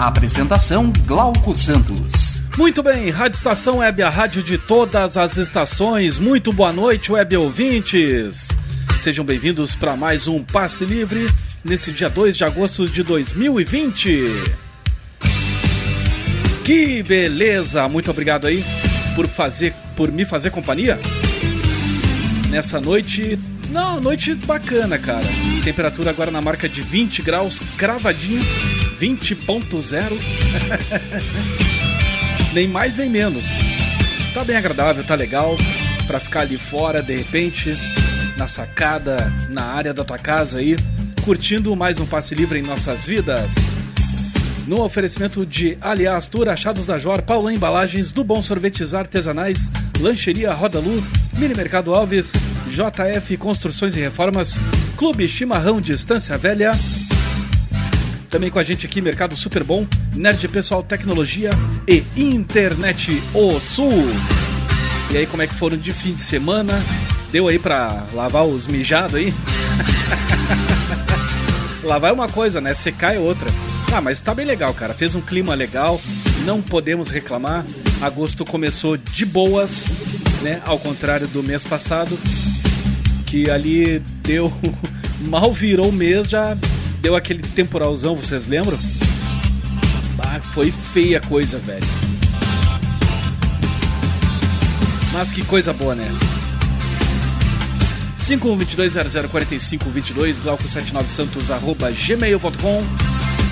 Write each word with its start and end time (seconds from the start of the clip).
Apresentação 0.00 0.90
Glauco 1.04 1.54
Santos. 1.54 2.38
Muito 2.56 2.82
bem, 2.82 3.10
Rádio 3.10 3.36
Estação 3.36 3.76
Web, 3.76 4.02
a 4.02 4.08
rádio 4.08 4.42
de 4.42 4.56
todas 4.56 5.18
as 5.18 5.36
estações. 5.36 6.18
Muito 6.18 6.54
boa 6.54 6.72
noite, 6.72 7.12
web 7.12 7.36
ouvintes. 7.36 8.48
Sejam 8.96 9.26
bem-vindos 9.26 9.76
para 9.76 9.94
mais 9.96 10.26
um 10.26 10.42
Passe 10.42 10.86
Livre 10.86 11.26
nesse 11.62 11.92
dia 11.92 12.08
2 12.08 12.34
de 12.34 12.44
agosto 12.44 12.88
de 12.88 13.02
2020. 13.02 14.42
Que 16.64 17.02
beleza! 17.02 17.86
Muito 17.86 18.10
obrigado 18.10 18.46
aí 18.46 18.64
por 19.14 19.28
fazer 19.28 19.74
por 19.94 20.10
me 20.10 20.24
fazer 20.24 20.48
companhia 20.48 20.98
nessa 22.48 22.80
noite. 22.80 23.38
Não, 23.68 24.00
noite 24.00 24.34
bacana, 24.34 24.98
cara. 24.98 25.26
Temperatura 25.62 26.08
agora 26.08 26.30
na 26.30 26.40
marca 26.40 26.66
de 26.66 26.80
20 26.80 27.20
graus, 27.20 27.60
cravadinho 27.76 28.40
20.0. 29.00 30.10
nem 32.52 32.68
mais 32.68 32.96
nem 32.96 33.08
menos. 33.08 33.46
Tá 34.34 34.44
bem 34.44 34.56
agradável, 34.56 35.02
tá 35.02 35.14
legal 35.14 35.56
para 36.06 36.20
ficar 36.20 36.40
ali 36.40 36.58
fora 36.58 37.02
de 37.02 37.16
repente, 37.16 37.74
na 38.36 38.46
sacada, 38.46 39.32
na 39.48 39.62
área 39.62 39.94
da 39.94 40.04
tua 40.04 40.18
casa 40.18 40.58
aí, 40.58 40.76
curtindo 41.24 41.74
mais 41.74 41.98
um 41.98 42.04
passe 42.04 42.34
livre 42.34 42.58
em 42.58 42.62
nossas 42.62 43.06
vidas. 43.06 43.54
No 44.66 44.82
oferecimento 44.82 45.46
de 45.46 45.78
Aliás 45.80 46.28
Tour, 46.28 46.48
Achados 46.48 46.86
da 46.86 46.98
Jor, 46.98 47.22
Paula 47.22 47.54
Embalagens, 47.54 48.12
do 48.12 48.22
Bom 48.22 48.42
Sorvetes 48.42 48.92
Artesanais, 48.92 49.72
Lancheria 49.98 50.52
Roda 50.52 50.78
Lu, 50.78 51.02
Mini 51.32 51.54
Mercado 51.54 51.94
Alves, 51.94 52.34
JF 52.66 53.36
Construções 53.38 53.96
e 53.96 54.00
Reformas, 54.00 54.62
Clube 54.96 55.26
Chimarrão 55.26 55.80
Distância 55.80 56.36
Velha, 56.36 56.72
também 58.30 58.48
com 58.48 58.60
a 58.60 58.62
gente 58.62 58.86
aqui, 58.86 59.00
Mercado 59.00 59.34
Super 59.34 59.64
Bom, 59.64 59.84
Nerd 60.14 60.46
Pessoal 60.48 60.82
Tecnologia 60.84 61.50
e 61.86 62.04
Internet 62.16 63.20
O 63.34 63.58
Sul. 63.58 64.08
E 65.10 65.18
aí, 65.18 65.26
como 65.26 65.42
é 65.42 65.48
que 65.48 65.54
foram 65.54 65.76
de 65.76 65.92
fim 65.92 66.14
de 66.14 66.20
semana? 66.20 66.80
Deu 67.32 67.48
aí 67.48 67.58
pra 67.58 68.06
lavar 68.14 68.46
os 68.46 68.68
mijados 68.68 69.16
aí? 69.16 69.34
lavar 71.82 72.10
é 72.10 72.12
uma 72.12 72.28
coisa, 72.28 72.60
né? 72.60 72.72
Secar 72.72 73.16
é 73.16 73.18
outra. 73.18 73.50
Ah, 73.92 74.00
mas 74.00 74.22
tá 74.22 74.32
bem 74.32 74.46
legal, 74.46 74.72
cara. 74.72 74.94
Fez 74.94 75.16
um 75.16 75.20
clima 75.20 75.52
legal, 75.54 76.00
não 76.44 76.62
podemos 76.62 77.10
reclamar. 77.10 77.64
Agosto 78.00 78.44
começou 78.44 78.96
de 78.96 79.26
boas, 79.26 79.86
né? 80.42 80.62
Ao 80.64 80.78
contrário 80.78 81.26
do 81.26 81.42
mês 81.42 81.64
passado, 81.64 82.16
que 83.26 83.50
ali 83.50 83.98
deu. 84.22 84.52
Mal 85.26 85.52
virou 85.52 85.90
o 85.90 85.92
mês, 85.92 86.30
já 86.30 86.56
deu 87.00 87.16
aquele 87.16 87.42
temporalzão, 87.42 88.14
vocês 88.14 88.46
lembram? 88.46 88.78
Ah, 90.32 90.40
foi 90.40 90.70
feia 90.70 91.18
a 91.18 91.20
coisa, 91.20 91.58
velho. 91.58 91.84
Mas 95.12 95.30
que 95.30 95.44
coisa 95.44 95.72
boa, 95.72 95.94
né? 95.94 96.08
5122004522, 98.18 100.40
glauco79santos, 100.40 101.50
arroba 101.50 101.90
gmail.com 101.90 102.84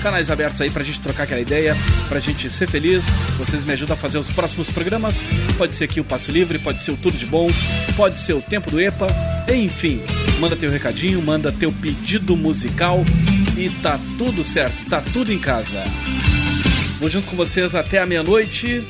Canais 0.01 0.31
abertos 0.31 0.61
aí 0.61 0.69
pra 0.69 0.81
gente 0.81 1.01
trocar 1.01 1.23
aquela 1.23 1.41
ideia, 1.41 1.75
pra 2.07 2.21
gente 2.21 2.49
ser 2.49 2.69
feliz. 2.69 3.09
Vocês 3.37 3.61
me 3.65 3.73
ajudam 3.73 3.95
a 3.95 3.97
fazer 3.97 4.17
os 4.17 4.29
próximos 4.29 4.69
programas. 4.69 5.21
Pode 5.57 5.75
ser 5.75 5.83
aqui 5.83 5.99
o 5.99 6.05
Passe 6.05 6.31
Livre, 6.31 6.57
pode 6.57 6.81
ser 6.81 6.91
o 6.91 6.97
Tudo 6.97 7.17
de 7.17 7.25
Bom, 7.25 7.49
pode 7.97 8.17
ser 8.17 8.31
o 8.31 8.41
Tempo 8.41 8.71
do 8.71 8.79
EPA, 8.79 9.07
enfim. 9.53 10.01
Manda 10.39 10.55
teu 10.55 10.71
recadinho, 10.71 11.21
manda 11.21 11.51
teu 11.51 11.73
pedido 11.73 12.37
musical 12.37 13.03
e 13.59 13.69
tá 13.81 13.99
tudo 14.17 14.41
certo, 14.41 14.85
tá 14.85 15.01
tudo 15.01 15.33
em 15.33 15.39
casa. 15.39 15.83
Vou 16.97 17.09
junto 17.09 17.27
com 17.27 17.35
vocês 17.35 17.75
até 17.75 17.99
a 17.99 18.05
meia-noite. 18.05 18.81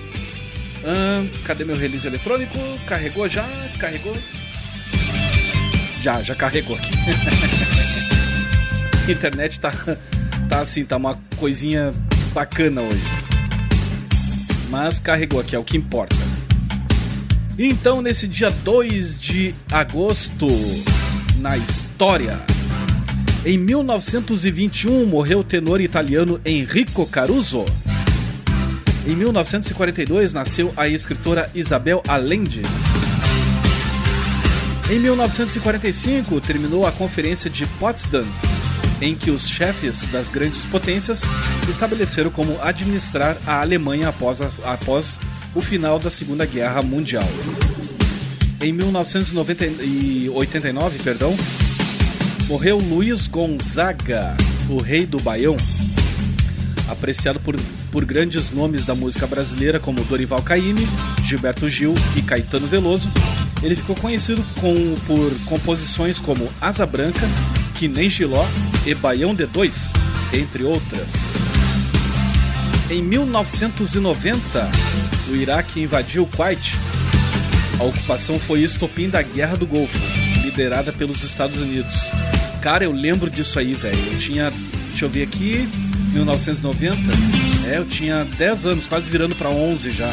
Ah, 0.85 1.25
cadê 1.43 1.65
meu 1.65 1.75
release 1.75 2.05
eletrônico? 2.05 2.55
Carregou 2.85 3.27
já? 3.27 3.43
Carregou? 3.79 4.15
Já, 5.99 6.21
já 6.21 6.35
carregou 6.35 6.77
aqui. 6.77 6.91
Internet 9.11 9.59
tá, 9.59 9.73
tá 10.47 10.59
assim, 10.59 10.85
tá 10.85 10.97
uma 10.97 11.19
coisinha 11.35 11.91
bacana 12.31 12.81
hoje. 12.81 13.01
Mas 14.69 14.99
carregou 14.99 15.39
aqui, 15.39 15.55
é 15.55 15.59
o 15.59 15.63
que 15.63 15.77
importa. 15.77 16.15
Então, 17.57 18.03
nesse 18.03 18.27
dia 18.27 18.51
2 18.51 19.19
de 19.19 19.55
agosto, 19.71 20.47
na 21.39 21.57
história. 21.57 22.39
Em 23.45 23.57
1921 23.57 25.05
morreu 25.05 25.39
o 25.39 25.43
tenor 25.43 25.79
italiano 25.79 26.41
Enrico 26.43 27.05
Caruso. 27.05 27.63
Em 29.07 29.15
1942 29.15 30.33
nasceu 30.33 30.73
a 30.75 30.89
escritora 30.89 31.49
Isabel 31.55 32.03
Allende. 32.05 32.63
Em 34.91 34.99
1945 34.99 36.41
terminou 36.41 36.85
a 36.85 36.91
Conferência 36.91 37.49
de 37.49 37.65
Potsdam, 37.65 38.27
em 39.01 39.15
que 39.15 39.31
os 39.31 39.47
chefes 39.47 40.01
das 40.11 40.29
grandes 40.29 40.65
potências 40.65 41.21
estabeleceram 41.69 42.29
como 42.29 42.61
administrar 42.61 43.37
a 43.47 43.61
Alemanha 43.61 44.09
após, 44.09 44.41
a, 44.41 44.49
após 44.65 45.17
o 45.55 45.61
final 45.61 45.97
da 45.97 46.09
Segunda 46.09 46.45
Guerra 46.45 46.81
Mundial. 46.81 47.23
Em 48.59 48.73
1989, 48.73 50.99
perdão, 50.99 51.33
morreu 52.49 52.79
Luiz 52.79 53.27
Gonzaga, 53.27 54.35
o 54.67 54.81
rei 54.81 55.05
do 55.05 55.19
Baião, 55.19 55.55
apreciado 56.87 57.39
por, 57.39 57.55
por 57.91 58.03
grandes 58.03 58.49
nomes 58.49 58.83
da 58.83 58.95
música 58.95 59.27
brasileira 59.27 59.79
como 59.79 60.03
Dorival 60.05 60.41
Caymmi, 60.41 60.87
Gilberto 61.23 61.69
Gil 61.69 61.93
e 62.15 62.23
Caetano 62.23 62.65
Veloso. 62.65 63.11
Ele 63.61 63.75
ficou 63.75 63.95
conhecido 63.95 64.43
com, 64.59 64.95
por 65.05 65.31
composições 65.45 66.19
como 66.19 66.49
Asa 66.59 66.87
Branca, 66.87 67.21
Que 67.75 67.87
Nem 67.87 68.09
Giló 68.09 68.43
e 68.83 68.95
Baião 68.95 69.35
de 69.35 69.45
Dois, 69.45 69.93
entre 70.33 70.63
outras. 70.63 71.35
Em 72.89 73.03
1990, 73.03 74.71
o 75.29 75.35
Iraque 75.35 75.81
invadiu 75.81 76.25
Kuwait. 76.25 76.73
A 77.79 77.83
ocupação 77.83 78.39
foi 78.39 78.61
estopim 78.61 79.07
da 79.07 79.21
Guerra 79.21 79.55
do 79.55 79.67
Golfo, 79.67 79.99
liderada 80.41 80.91
pelos 80.91 81.21
Estados 81.21 81.57
Unidos. 81.57 82.11
Cara, 82.61 82.83
eu 82.83 82.91
lembro 82.91 83.29
disso 83.29 83.57
aí, 83.57 83.73
velho. 83.73 83.97
Eu 84.11 84.19
tinha, 84.19 84.51
deixa 84.89 85.05
eu 85.05 85.09
ver 85.09 85.23
aqui, 85.23 85.67
1990. 86.13 86.97
É, 87.69 87.77
eu 87.77 87.85
tinha 87.85 88.25
10 88.25 88.65
anos, 88.65 88.85
quase 88.85 89.09
virando 89.09 89.33
para 89.33 89.49
11 89.49 89.91
já. 89.91 90.09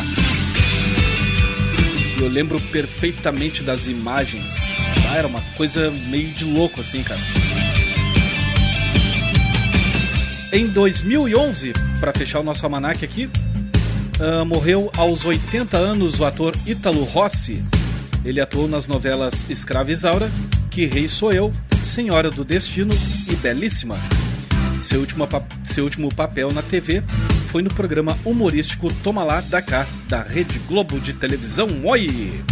E 2.17 2.23
eu 2.23 2.29
lembro 2.29 2.61
perfeitamente 2.61 3.63
das 3.63 3.89
imagens. 3.89 4.79
Ah, 5.11 5.17
era 5.17 5.27
uma 5.27 5.41
coisa 5.57 5.91
meio 5.91 6.33
de 6.33 6.45
louco 6.45 6.81
assim, 6.81 7.03
cara. 7.03 7.21
Em 10.53 10.69
2011, 10.69 11.73
para 11.99 12.13
fechar 12.13 12.41
o 12.41 12.43
nosso 12.45 12.65
almanac 12.65 13.05
aqui, 13.05 13.29
uh, 14.21 14.47
morreu 14.47 14.91
aos 14.97 15.25
80 15.25 15.77
anos 15.77 16.21
o 16.21 16.25
ator 16.25 16.55
Ítalo 16.65 17.03
Rossi. 17.03 17.63
Ele 18.25 18.41
atuou 18.41 18.69
nas 18.69 18.87
novelas 18.87 19.47
Escrava 19.51 19.91
Isaura, 19.91 20.31
Que 20.71 20.87
Rei 20.87 21.09
Sou 21.09 21.33
Eu, 21.33 21.53
Senhora 21.87 22.31
do 22.31 22.45
Destino 22.45 22.93
e 23.31 23.37
Belíssima. 23.37 23.97
Seu 24.81 25.01
último, 25.01 25.27
seu 25.65 25.85
último 25.85 26.15
papel 26.15 26.53
na 26.53 26.61
TV 26.61 27.03
foi 27.49 27.63
no 27.63 27.73
programa 27.73 28.19
humorístico 28.25 28.93
Toma 29.03 29.23
Lá 29.23 29.41
da 29.41 29.63
Cá, 29.63 29.87
da 30.09 30.21
Rede 30.21 30.59
Globo 30.69 30.99
de 30.99 31.13
televisão. 31.13 31.69
Oi! 31.85 32.45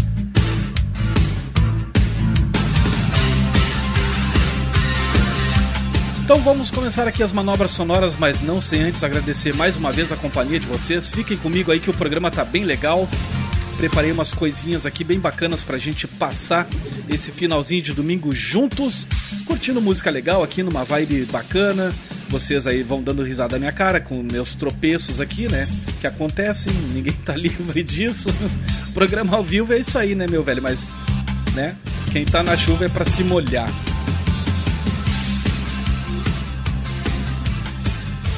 Então 6.24 6.40
vamos 6.40 6.70
começar 6.70 7.06
aqui 7.06 7.22
as 7.22 7.32
manobras 7.32 7.72
sonoras, 7.72 8.16
mas 8.16 8.40
não 8.40 8.60
sem 8.60 8.82
antes 8.82 9.04
agradecer 9.04 9.54
mais 9.54 9.76
uma 9.76 9.92
vez 9.92 10.10
a 10.10 10.16
companhia 10.16 10.58
de 10.58 10.66
vocês. 10.66 11.08
Fiquem 11.08 11.36
comigo 11.36 11.70
aí 11.70 11.80
que 11.80 11.90
o 11.90 11.94
programa 11.94 12.30
tá 12.30 12.44
bem 12.44 12.64
legal. 12.64 13.06
Preparei 13.76 14.12
umas 14.12 14.32
coisinhas 14.32 14.86
aqui 14.86 15.04
bem 15.04 15.18
bacanas 15.18 15.62
pra 15.62 15.78
gente 15.78 16.06
passar 16.06 16.66
esse 17.08 17.30
finalzinho 17.32 17.82
de 17.82 17.92
domingo 17.92 18.32
juntos, 18.32 19.06
curtindo 19.46 19.80
música 19.80 20.10
legal 20.10 20.42
aqui 20.42 20.62
numa 20.62 20.84
vibe 20.84 21.24
bacana, 21.26 21.92
vocês 22.28 22.66
aí 22.66 22.82
vão 22.82 23.02
dando 23.02 23.22
risada 23.22 23.56
na 23.56 23.60
minha 23.60 23.72
cara 23.72 24.00
com 24.00 24.22
meus 24.22 24.54
tropeços 24.54 25.20
aqui, 25.20 25.48
né? 25.48 25.68
Que 26.00 26.06
acontecem, 26.06 26.72
ninguém 26.92 27.12
tá 27.12 27.34
livre 27.36 27.82
disso. 27.82 28.28
programa 28.92 29.36
ao 29.36 29.44
vivo 29.44 29.72
é 29.72 29.78
isso 29.78 29.98
aí, 29.98 30.14
né, 30.14 30.26
meu 30.26 30.42
velho? 30.42 30.62
Mas, 30.62 30.90
né? 31.54 31.76
Quem 32.12 32.24
tá 32.24 32.42
na 32.42 32.56
chuva 32.56 32.86
é 32.86 32.88
para 32.88 33.04
se 33.04 33.22
molhar. 33.22 33.68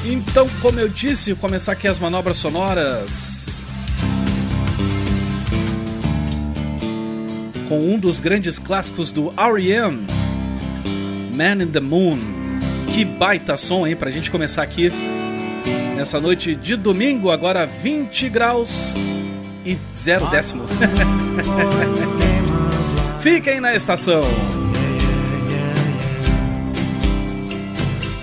Então, 0.05 0.47
como 0.61 0.79
eu 0.79 0.87
disse, 0.87 1.35
começar 1.35 1.73
aqui 1.73 1.87
as 1.87 1.99
manobras 1.99 2.37
sonoras. 2.37 3.46
Com 7.67 7.79
um 7.79 7.99
dos 7.99 8.19
grandes 8.19 8.57
clássicos 8.57 9.11
do 9.11 9.33
R.E.M., 9.35 10.05
Man 11.33 11.61
in 11.63 11.67
the 11.67 11.79
Moon. 11.81 12.17
Que 12.93 13.03
baita 13.03 13.57
som, 13.57 13.85
hein? 13.85 13.95
Pra 13.95 14.09
gente 14.09 14.31
começar 14.31 14.63
aqui 14.63 14.91
nessa 15.95 16.19
noite 16.21 16.55
de 16.55 16.75
domingo, 16.77 17.29
agora 17.29 17.65
20 17.65 18.29
graus 18.29 18.95
e 19.65 19.77
zero 19.97 20.27
décimo. 20.27 20.63
Fiquem 23.19 23.59
na 23.59 23.75
estação. 23.75 24.21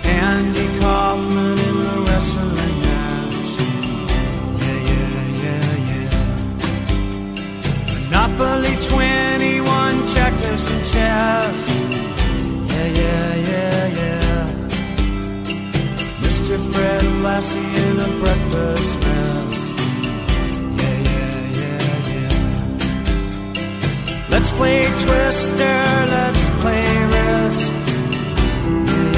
Andy 0.04 0.66
Kaufman 0.80 1.52
in 1.52 1.80
the 1.84 2.00
wrestling 2.00 2.80
match. 2.80 3.48
Yeah, 4.58 4.88
yeah, 4.88 5.42
yeah, 5.42 5.90
yeah. 5.90 6.10
Monopoly 8.10 8.74
21 8.76 9.33
checkers 10.14 10.64
and 10.70 10.84
chess. 10.92 11.62
Yeah, 12.72 12.88
yeah, 13.00 13.30
yeah, 13.50 13.86
yeah. 14.00 14.42
Mr. 16.22 16.54
Fred 16.72 17.04
Lassie 17.24 17.72
in 17.84 17.96
a 18.08 18.10
breakfast 18.22 18.92
mess. 19.04 19.58
Yeah, 20.80 20.98
yeah, 21.10 21.36
yeah, 21.60 22.12
yeah. 22.12 22.38
Let's 24.32 24.50
play 24.58 24.78
Twister, 25.04 25.78
let's 26.14 26.44
play 26.62 26.86
Risk. 27.14 27.72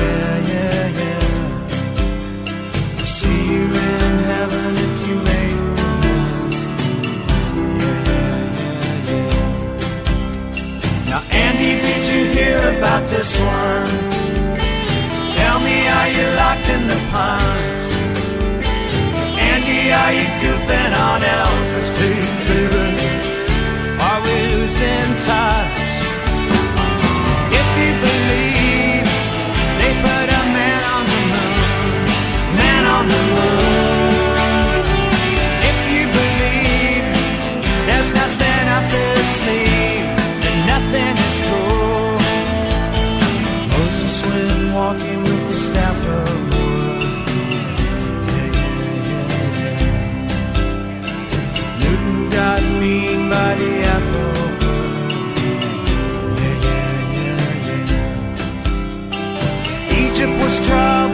Yeah, 0.01 0.35
yeah, 0.53 0.83
yeah. 1.03 1.47
See 3.17 3.41
you 3.53 3.65
in 3.91 4.13
heaven 4.33 4.86
about 12.97 13.11
this 13.11 13.39
one? 13.39 13.87
Tell 15.31 15.61
me, 15.61 15.89
are 15.89 16.09
you 16.17 16.27
locked 16.37 16.69
in 16.69 16.87
the 16.89 17.01
pond? 17.13 17.81
Andy, 19.39 19.93
are 19.93 20.13
you 20.19 20.27
goofing 20.41 20.93
on 21.07 21.21
Elvis 21.21 21.89
too, 21.99 22.21
baby? 22.49 22.87
Are 24.01 24.21
we 24.23 24.35
losing 24.55 25.17
touch? 25.27 25.76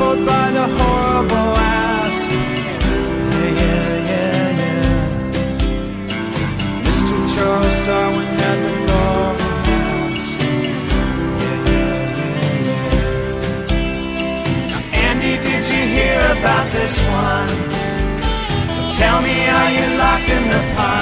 Troubled 0.02 0.26
by 0.26 0.50
the 0.50 0.66
horrible 0.78 1.56
asp. 1.56 2.30
Yeah, 2.30 3.60
yeah, 3.60 4.10
yeah, 4.10 4.60
yeah. 4.60 4.92
Mr. 6.86 7.16
Charles 7.34 7.76
Darwin 7.86 8.28
had 8.40 8.58
the 8.66 8.72
door 8.88 9.26
Andy, 15.08 15.34
did 15.46 15.64
you 15.72 15.82
hear 15.96 16.20
about 16.36 16.66
this 16.72 16.96
one. 17.24 17.56
Tell 18.98 19.18
me, 19.22 19.36
are 19.58 19.70
you 19.76 19.86
locked 19.98 20.28
in 20.36 20.44
the 20.48 20.62
pond? 20.76 21.01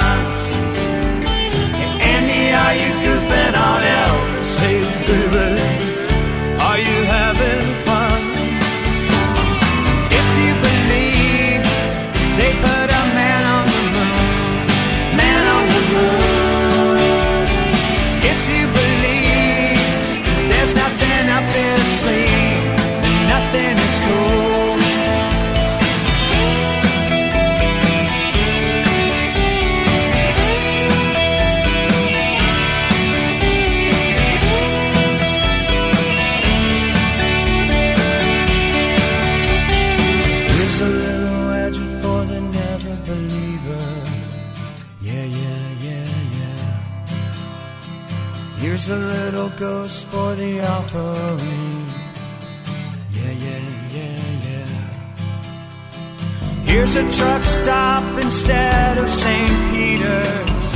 Here's 56.93 57.15
a 57.15 57.17
truck 57.17 57.41
stop 57.43 58.21
instead 58.21 58.97
of 58.97 59.09
St. 59.09 59.71
Peter's. 59.71 60.73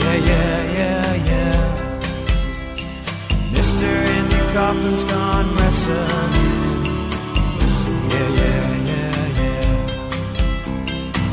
Yeah, 0.00 0.14
yeah, 0.14 0.72
yeah, 0.78 1.14
yeah. 1.28 2.00
Mr. 3.52 3.84
Andy 3.84 4.40
Kaufman's 4.54 5.04
gone 5.04 5.54
wrestling. 5.56 6.32
Yeah, 8.08 8.28
yeah, 8.40 8.68
yeah, 8.90 9.26
yeah. 9.42 9.76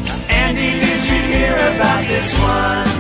Now, 0.04 0.20
Andy, 0.28 0.72
did 0.84 1.02
you 1.06 1.20
hear 1.32 1.54
about 1.56 2.04
this 2.10 2.34
one? 2.38 2.95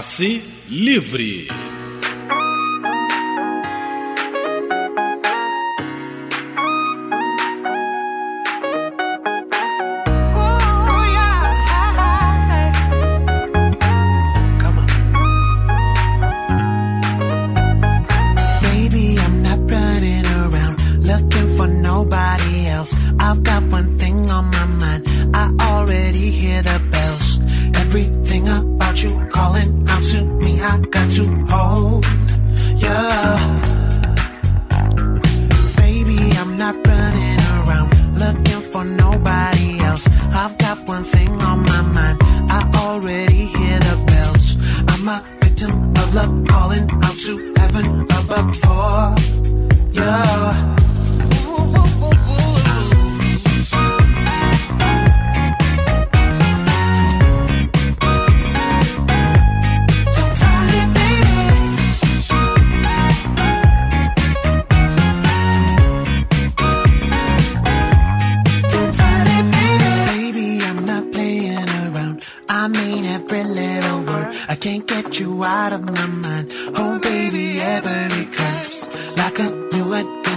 assim 0.00 0.42
livre. 0.70 1.49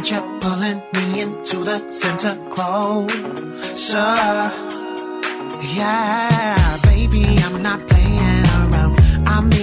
and 0.03 0.11
you're 0.11 0.39
pulling 0.39 0.81
me 0.93 1.21
into 1.21 1.63
the 1.63 1.91
center 1.91 2.35
closer. 2.49 3.07
Yeah, 5.75 6.77
baby, 6.83 7.23
I'm 7.39 7.61
not 7.61 7.87
playing 7.87 8.45
around. 8.59 8.99
I 9.27 9.41
mean 9.41 9.62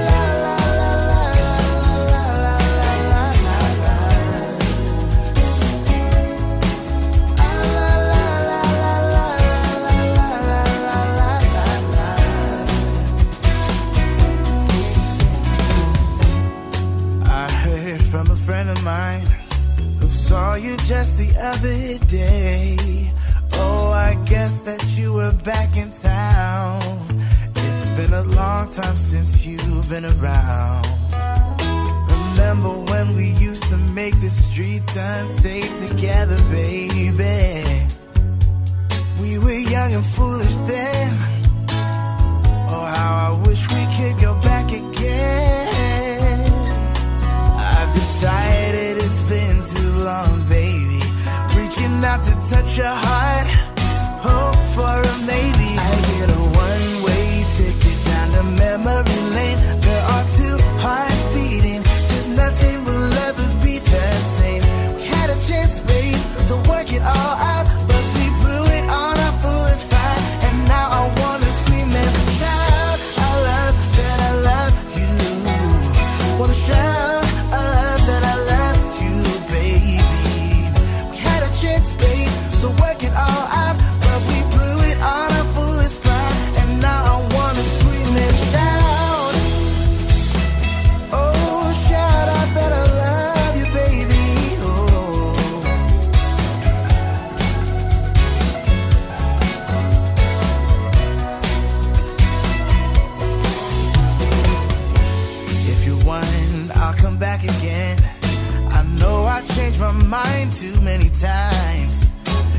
times. 111.21 112.09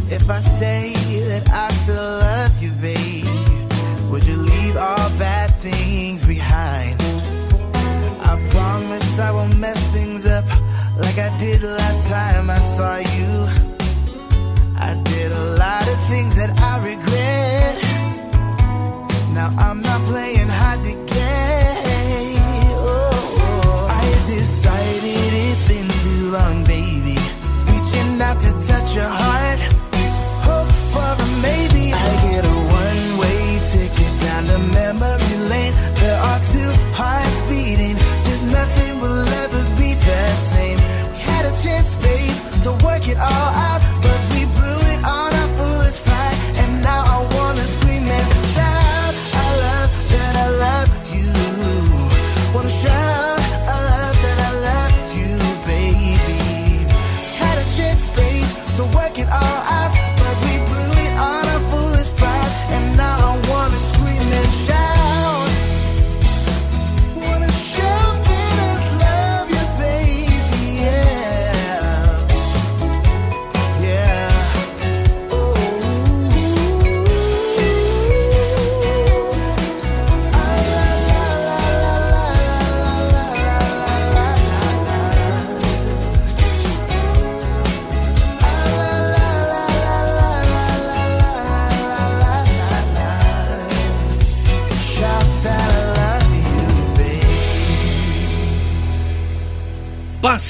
If 0.09 0.31
I 0.31 0.41
say 0.41 1.02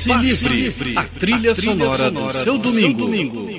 Passe, 0.08 0.48
livre. 0.48 0.96
A 0.96 1.04
trilha, 1.04 1.52
a 1.52 1.54
trilha 1.54 1.54
sonora, 1.54 1.96
sonora, 1.96 2.26
do 2.26 2.32
seu 2.32 2.58
domingo. 2.58 2.98
Seu 2.98 3.06
domingo. 3.06 3.51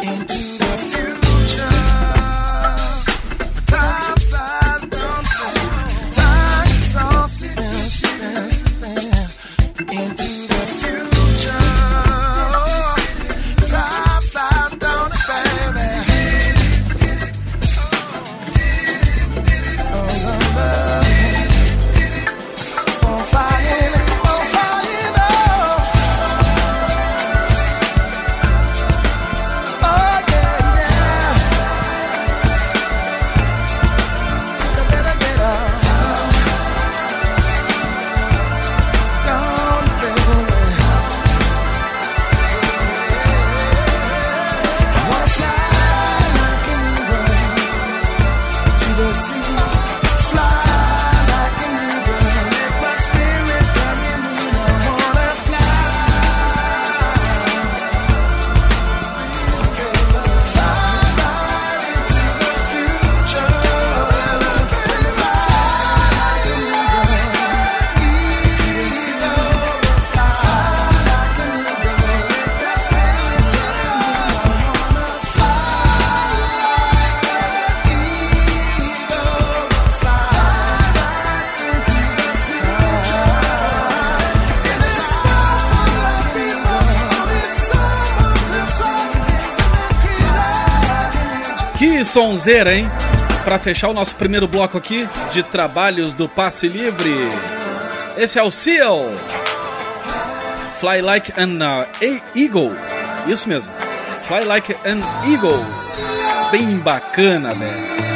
into 0.00 0.51
sonzeira, 92.12 92.74
hein? 92.74 92.90
Para 93.42 93.58
fechar 93.58 93.88
o 93.88 93.94
nosso 93.94 94.14
primeiro 94.16 94.46
bloco 94.46 94.76
aqui 94.76 95.08
de 95.32 95.42
trabalhos 95.42 96.12
do 96.12 96.28
Passe 96.28 96.68
Livre. 96.68 97.10
Esse 98.18 98.38
é 98.38 98.42
o 98.42 98.50
Seal. 98.50 99.10
Fly 100.78 101.00
Like 101.00 101.32
an 101.40 101.58
uh, 101.58 102.38
Eagle. 102.38 102.70
Isso 103.26 103.48
mesmo. 103.48 103.72
Fly 104.26 104.44
Like 104.44 104.76
an 104.84 105.00
Eagle. 105.26 105.64
Bem 106.50 106.76
bacana, 106.76 107.54
velho. 107.54 108.11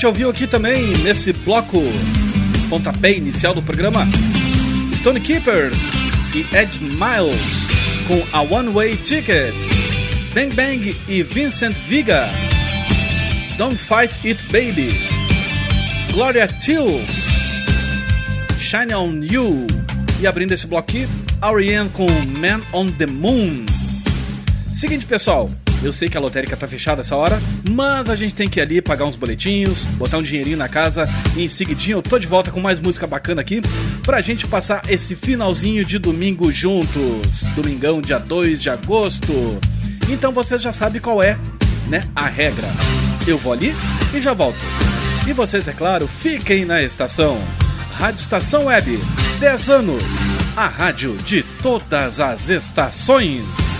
Gente 0.00 0.06
ouviu 0.06 0.30
aqui 0.30 0.46
também 0.46 0.96
nesse 1.04 1.30
bloco 1.30 1.78
pontapé 2.70 3.12
inicial 3.12 3.52
do 3.52 3.60
programa 3.60 4.08
Stone 4.96 5.20
Keepers 5.20 5.76
e 6.34 6.56
Ed 6.56 6.80
Miles 6.80 7.68
com 8.08 8.18
a 8.32 8.40
One 8.40 8.70
Way 8.70 8.96
Ticket, 8.96 9.54
Bang 10.32 10.54
Bang 10.54 10.96
e 11.06 11.22
Vincent 11.22 11.76
Viga, 11.86 12.26
Don't 13.58 13.76
Fight 13.76 14.18
It 14.26 14.42
Baby, 14.44 14.98
Gloria 16.14 16.48
Tills, 16.48 17.12
Shine 18.58 18.94
On 18.94 19.20
You. 19.22 19.66
E 20.18 20.26
abrindo 20.26 20.52
esse 20.52 20.66
bloco 20.66 20.88
aqui, 20.88 21.06
R.E.M. 21.42 21.90
com 21.90 22.06
Man 22.06 22.62
on 22.72 22.90
the 22.92 23.04
Moon. 23.04 23.66
Seguinte 24.72 25.04
pessoal, 25.04 25.50
eu 25.82 25.92
sei 25.92 26.08
que 26.08 26.16
a 26.16 26.20
lotérica 26.20 26.56
tá 26.56 26.68
fechada 26.68 27.00
essa 27.00 27.16
hora, 27.16 27.40
mas 27.70 28.10
a 28.10 28.16
gente 28.16 28.34
tem 28.34 28.48
que 28.48 28.60
ir 28.60 28.62
ali 28.62 28.82
pagar 28.82 29.04
uns 29.04 29.16
boletinhos, 29.16 29.86
botar 29.96 30.18
um 30.18 30.22
dinheirinho 30.22 30.56
na 30.56 30.68
casa 30.68 31.08
e 31.36 31.44
em 31.44 31.48
seguidinho 31.48 31.98
eu 31.98 32.02
tô 32.02 32.18
de 32.18 32.26
volta 32.26 32.50
com 32.50 32.60
mais 32.60 32.78
música 32.78 33.06
bacana 33.06 33.40
aqui 33.40 33.62
pra 34.02 34.20
gente 34.20 34.46
passar 34.46 34.82
esse 34.88 35.16
finalzinho 35.16 35.84
de 35.84 35.98
domingo 35.98 36.52
juntos. 36.52 37.44
Domingão, 37.54 38.00
dia 38.00 38.18
2 38.18 38.60
de 38.62 38.70
agosto. 38.70 39.32
Então 40.08 40.32
você 40.32 40.58
já 40.58 40.72
sabe 40.72 41.00
qual 41.00 41.22
é, 41.22 41.38
né, 41.88 42.02
a 42.14 42.26
regra. 42.26 42.68
Eu 43.26 43.38
vou 43.38 43.52
ali 43.52 43.74
e 44.14 44.20
já 44.20 44.32
volto. 44.32 44.60
E 45.26 45.32
vocês, 45.32 45.68
é 45.68 45.72
claro, 45.72 46.06
fiquem 46.06 46.64
na 46.64 46.82
estação. 46.82 47.38
Rádio 47.92 48.20
Estação 48.20 48.64
Web, 48.64 48.98
10 49.38 49.70
anos. 49.70 50.02
A 50.56 50.66
rádio 50.66 51.16
de 51.18 51.42
todas 51.62 52.18
as 52.18 52.48
estações. 52.48 53.79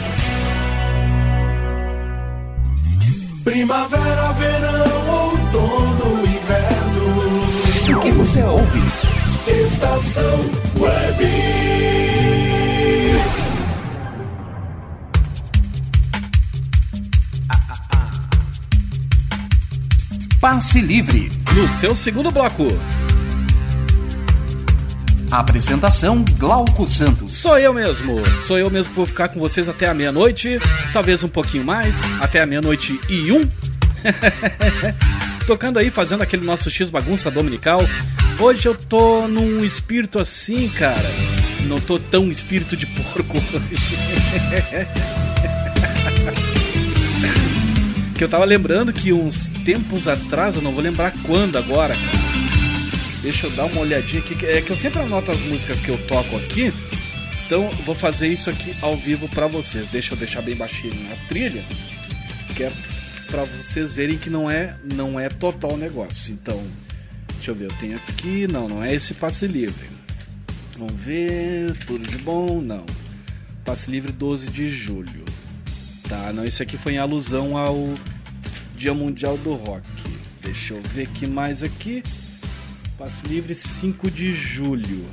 Primavera, 3.43 4.31
verão, 4.33 5.09
outono, 5.09 6.25
inverno. 6.25 7.97
O 7.97 8.01
que 8.01 8.11
você 8.11 8.43
ouve? 8.43 8.79
Estação 9.47 10.39
Web. 10.79 11.25
Passe 20.39 20.81
Livre. 20.81 21.31
No 21.55 21.67
seu 21.67 21.95
segundo 21.95 22.31
bloco. 22.31 22.67
Apresentação 25.31 26.25
Glauco 26.37 26.85
Santos. 26.85 27.37
Sou 27.37 27.57
eu 27.57 27.73
mesmo. 27.73 28.21
Sou 28.41 28.59
eu 28.59 28.69
mesmo 28.69 28.89
que 28.89 28.97
vou 28.97 29.05
ficar 29.05 29.29
com 29.29 29.39
vocês 29.39 29.69
até 29.69 29.87
a 29.87 29.93
meia-noite. 29.93 30.59
Talvez 30.91 31.23
um 31.23 31.29
pouquinho 31.29 31.63
mais. 31.63 32.03
Até 32.19 32.41
a 32.41 32.45
meia-noite 32.45 32.99
e 33.07 33.31
um. 33.31 33.39
Tocando 35.47 35.79
aí, 35.79 35.89
fazendo 35.89 36.21
aquele 36.21 36.45
nosso 36.45 36.69
X 36.69 36.89
bagunça 36.89 37.31
dominical. 37.31 37.79
Hoje 38.37 38.67
eu 38.67 38.75
tô 38.75 39.25
num 39.25 39.63
espírito 39.63 40.19
assim, 40.19 40.67
cara. 40.67 41.09
Não 41.61 41.79
tô 41.79 41.97
tão 41.97 42.29
espírito 42.29 42.75
de 42.75 42.85
porco 42.87 43.37
hoje. 43.37 43.97
que 48.15 48.23
eu 48.23 48.29
tava 48.29 48.43
lembrando 48.43 48.91
que 48.91 49.13
uns 49.13 49.47
tempos 49.63 50.09
atrás, 50.09 50.57
eu 50.57 50.61
não 50.61 50.73
vou 50.73 50.83
lembrar 50.83 51.13
quando 51.23 51.57
agora, 51.57 51.95
cara. 51.95 52.20
Deixa 53.21 53.47
eu 53.47 53.51
dar 53.51 53.65
uma 53.65 53.81
olhadinha 53.81 54.21
aqui. 54.21 54.45
É 54.45 54.61
que 54.61 54.71
eu 54.71 54.77
sempre 54.77 54.99
anoto 54.99 55.31
as 55.31 55.39
músicas 55.41 55.79
que 55.79 55.89
eu 55.89 55.97
toco 56.07 56.35
aqui. 56.37 56.73
Então 57.45 57.69
vou 57.85 57.93
fazer 57.93 58.27
isso 58.27 58.49
aqui 58.49 58.75
ao 58.81 58.97
vivo 58.97 59.29
pra 59.29 59.45
vocês. 59.45 59.89
Deixa 59.89 60.13
eu 60.13 60.17
deixar 60.17 60.41
bem 60.41 60.55
baixinho 60.55 60.95
na 61.07 61.15
trilha. 61.27 61.63
Que 62.55 62.63
é 62.63 62.71
pra 63.27 63.43
vocês 63.43 63.93
verem 63.93 64.17
que 64.17 64.29
não 64.29 64.49
é, 64.49 64.75
não 64.83 65.19
é 65.19 65.29
total 65.29 65.73
o 65.73 65.77
negócio. 65.77 66.33
Então, 66.33 66.61
deixa 67.35 67.51
eu 67.51 67.55
ver. 67.55 67.65
Eu 67.65 67.77
tenho 67.77 67.97
aqui. 67.97 68.47
Não, 68.47 68.67
não 68.67 68.83
é 68.83 68.93
esse 68.93 69.13
passe 69.13 69.45
livre. 69.45 69.87
Vamos 70.77 70.99
ver. 70.99 71.75
Tudo 71.85 72.07
de 72.07 72.17
bom? 72.17 72.59
Não. 72.59 72.85
Passe 73.63 73.91
livre 73.91 74.11
12 74.11 74.49
de 74.49 74.69
julho. 74.69 75.23
Tá, 76.09 76.33
não, 76.33 76.43
esse 76.43 76.61
aqui 76.61 76.75
foi 76.75 76.95
em 76.95 76.97
alusão 76.97 77.55
ao 77.55 77.93
Dia 78.75 78.93
Mundial 78.93 79.37
do 79.37 79.53
Rock. 79.53 79.85
Deixa 80.41 80.73
eu 80.73 80.81
ver 80.81 81.07
que 81.07 81.27
mais 81.27 81.61
aqui. 81.63 82.03
Passe 83.01 83.25
livre 83.25 83.55
5 83.55 84.11
de 84.11 84.31
julho. 84.31 85.03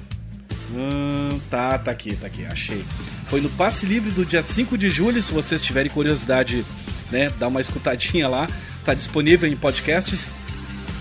Hum, 0.74 1.40
tá, 1.50 1.78
tá 1.78 1.90
aqui, 1.90 2.14
tá 2.14 2.26
aqui, 2.26 2.44
achei. 2.44 2.84
Foi 3.28 3.40
no 3.40 3.48
passe 3.48 3.86
livre 3.86 4.10
do 4.10 4.26
dia 4.26 4.42
5 4.42 4.76
de 4.76 4.90
julho. 4.90 5.22
Se 5.22 5.32
vocês 5.32 5.62
tiverem 5.62 5.90
curiosidade, 5.90 6.66
né, 7.10 7.30
dá 7.38 7.48
uma 7.48 7.62
escutadinha 7.62 8.28
lá. 8.28 8.46
Tá 8.84 8.92
disponível 8.92 9.48
em 9.48 9.56
podcasts. 9.56 10.30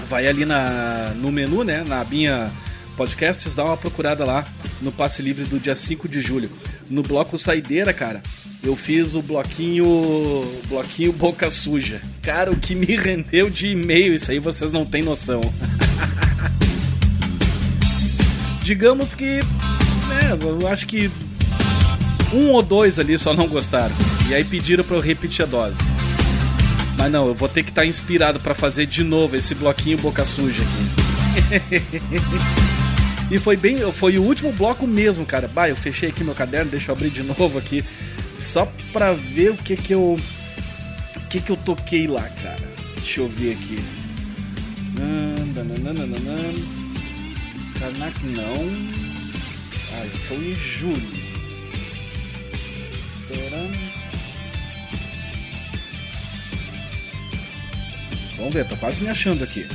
Vai 0.07 0.27
ali 0.27 0.45
na, 0.45 1.11
no 1.13 1.29
menu, 1.29 1.65
né, 1.65 1.83
na 1.85 1.99
abinha 1.99 2.49
podcasts, 2.95 3.53
dá 3.53 3.65
uma 3.65 3.75
procurada 3.75 4.23
lá 4.23 4.47
no 4.81 4.89
passe 4.89 5.21
livre 5.21 5.43
do 5.43 5.59
dia 5.59 5.75
5 5.75 6.07
de 6.07 6.21
julho. 6.21 6.49
No 6.89 7.03
bloco 7.03 7.37
Saideira, 7.37 7.91
cara, 7.91 8.23
eu 8.63 8.77
fiz 8.77 9.13
o 9.13 9.21
bloquinho 9.21 9.85
bloquinho 10.69 11.11
boca 11.11 11.51
suja. 11.51 12.01
Cara, 12.21 12.49
o 12.49 12.57
que 12.57 12.73
me 12.73 12.95
rendeu 12.95 13.49
de 13.49 13.67
e-mail, 13.67 14.13
isso 14.13 14.31
aí 14.31 14.39
vocês 14.39 14.71
não 14.71 14.85
têm 14.85 15.03
noção. 15.03 15.41
Digamos 18.67 19.15
que, 19.15 19.39
né, 20.09 20.37
eu 20.41 20.67
acho 20.67 20.85
que 20.87 21.09
um 22.33 22.51
ou 22.51 22.61
dois 22.61 22.99
ali 22.99 23.17
só 23.17 23.33
não 23.33 23.47
gostaram. 23.47 23.95
E 24.27 24.35
aí 24.35 24.43
pediram 24.43 24.83
para 24.83 24.97
eu 24.97 24.99
repetir 24.99 25.43
a 25.43 25.45
dose. 25.45 25.79
Mas 26.97 27.09
não, 27.09 27.27
eu 27.27 27.33
vou 27.33 27.47
ter 27.47 27.63
que 27.63 27.69
estar 27.69 27.85
inspirado 27.85 28.41
para 28.41 28.53
fazer 28.53 28.85
de 28.85 29.05
novo 29.05 29.37
esse 29.37 29.55
bloquinho 29.55 29.97
boca 29.99 30.25
suja 30.25 30.61
aqui. 30.61 31.95
e 33.31 33.39
foi 33.39 33.55
bem, 33.55 33.89
foi 33.93 34.17
o 34.17 34.23
último 34.23 34.51
bloco 34.51 34.85
mesmo, 34.85 35.25
cara. 35.25 35.47
Bah, 35.47 35.69
eu 35.69 35.75
fechei 35.77 36.09
aqui 36.09 36.21
meu 36.21 36.35
caderno, 36.35 36.69
deixa 36.69 36.91
eu 36.91 36.95
abrir 36.95 37.09
de 37.09 37.23
novo 37.39 37.57
aqui, 37.57 37.85
só 38.37 38.69
pra 38.91 39.13
ver 39.13 39.51
o 39.51 39.55
que 39.55 39.77
que 39.77 39.93
eu 39.93 40.19
o 41.15 41.27
que 41.29 41.39
que 41.39 41.51
eu 41.53 41.55
toquei 41.55 42.05
lá, 42.05 42.23
cara. 42.43 42.67
Deixa 42.97 43.21
eu 43.21 43.29
ver 43.29 43.53
aqui. 43.53 43.79
Nananana. 44.97 46.86
Karnak 47.79 48.25
não. 48.25 48.55
Ah, 49.93 50.05
foi 50.27 50.37
em 50.37 50.55
julho. 50.55 51.01
Tcharam. 53.27 53.71
Vamos 58.37 58.53
ver, 58.53 58.67
tô 58.67 58.75
quase 58.77 59.01
me 59.01 59.09
achando 59.09 59.43
aqui. 59.43 59.67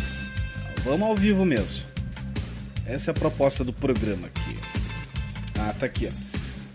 Vamos 0.85 1.03
ao 1.09 1.17
vivo 1.17 1.45
mesmo. 1.45 1.85
Essa 2.87 3.11
é 3.11 3.13
a 3.13 3.15
proposta 3.15 3.65
do 3.65 3.73
programa 3.73 4.27
aqui. 4.29 4.57
Ah, 5.59 5.75
tá 5.79 5.87
aqui, 5.87 6.09
ó. 6.09 6.33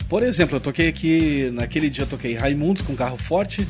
Por 0.08 0.24
exemplo, 0.24 0.56
eu 0.56 0.62
toquei 0.62 0.88
aqui, 0.88 1.50
naquele 1.54 1.90
dia 1.90 2.04
eu 2.04 2.08
toquei 2.08 2.34
Raimundos 2.34 2.82
com 2.82 2.96
carro 2.96 3.18
forte. 3.18 3.68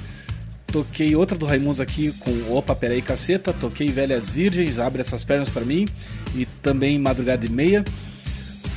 Toquei 0.72 1.16
outra 1.16 1.38
do 1.38 1.46
Raimundos 1.46 1.80
aqui 1.80 2.12
com 2.20 2.56
Opa, 2.56 2.76
peraí, 2.76 3.02
caceta. 3.02 3.54
Toquei 3.54 3.90
Velhas 3.90 4.30
Virgens, 4.32 4.80
Abre 4.80 5.02
Essas 5.02 5.24
Pernas 5.24 5.50
para 5.50 5.66
mim. 5.66 5.88
E 6.36 6.46
também 6.62 7.00
Madrugada 7.00 7.46
e 7.46 7.50
Meia. 7.50 7.84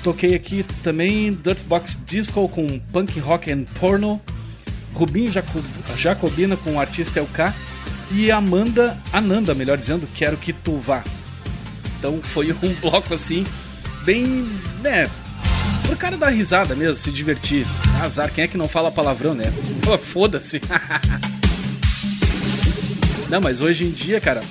Toquei 0.03 0.35
aqui 0.35 0.65
também 0.83 1.35
Dirtbox 1.35 1.99
Disco 2.07 2.49
com 2.49 2.79
Punk 2.93 3.19
Rock 3.19 3.51
and 3.51 3.65
Porno. 3.79 4.21
Rubinho 4.95 5.31
Jacob, 5.31 5.65
Jacobina 5.97 6.57
com 6.57 6.75
o 6.75 6.81
artista 6.81 7.21
LK. 7.21 7.55
E 8.13 8.31
Amanda, 8.31 8.99
Ananda, 9.13 9.55
melhor 9.55 9.77
dizendo, 9.77 10.09
Quero 10.15 10.37
Que 10.37 10.53
Tu 10.53 10.77
Vá. 10.77 11.05
Então 11.99 12.21
foi 12.23 12.53
um 12.63 12.75
bloco 12.81 13.15
assim, 13.15 13.45
bem, 14.05 14.25
né, 14.83 15.09
pro 15.87 15.97
cara 15.97 16.17
dar 16.17 16.31
risada 16.31 16.75
mesmo, 16.75 16.97
se 16.97 17.11
divertir. 17.11 17.67
Azar, 18.01 18.33
quem 18.33 18.45
é 18.45 18.49
que 18.49 18.57
não 18.57 18.69
fala 18.69 18.91
palavrão, 18.91 19.35
né? 19.35 19.45
Foda-se. 20.01 20.61
não, 23.31 23.41
mas 23.41 23.61
hoje 23.61 23.85
em 23.85 23.91
dia, 23.91 24.21
cara, 24.21 24.43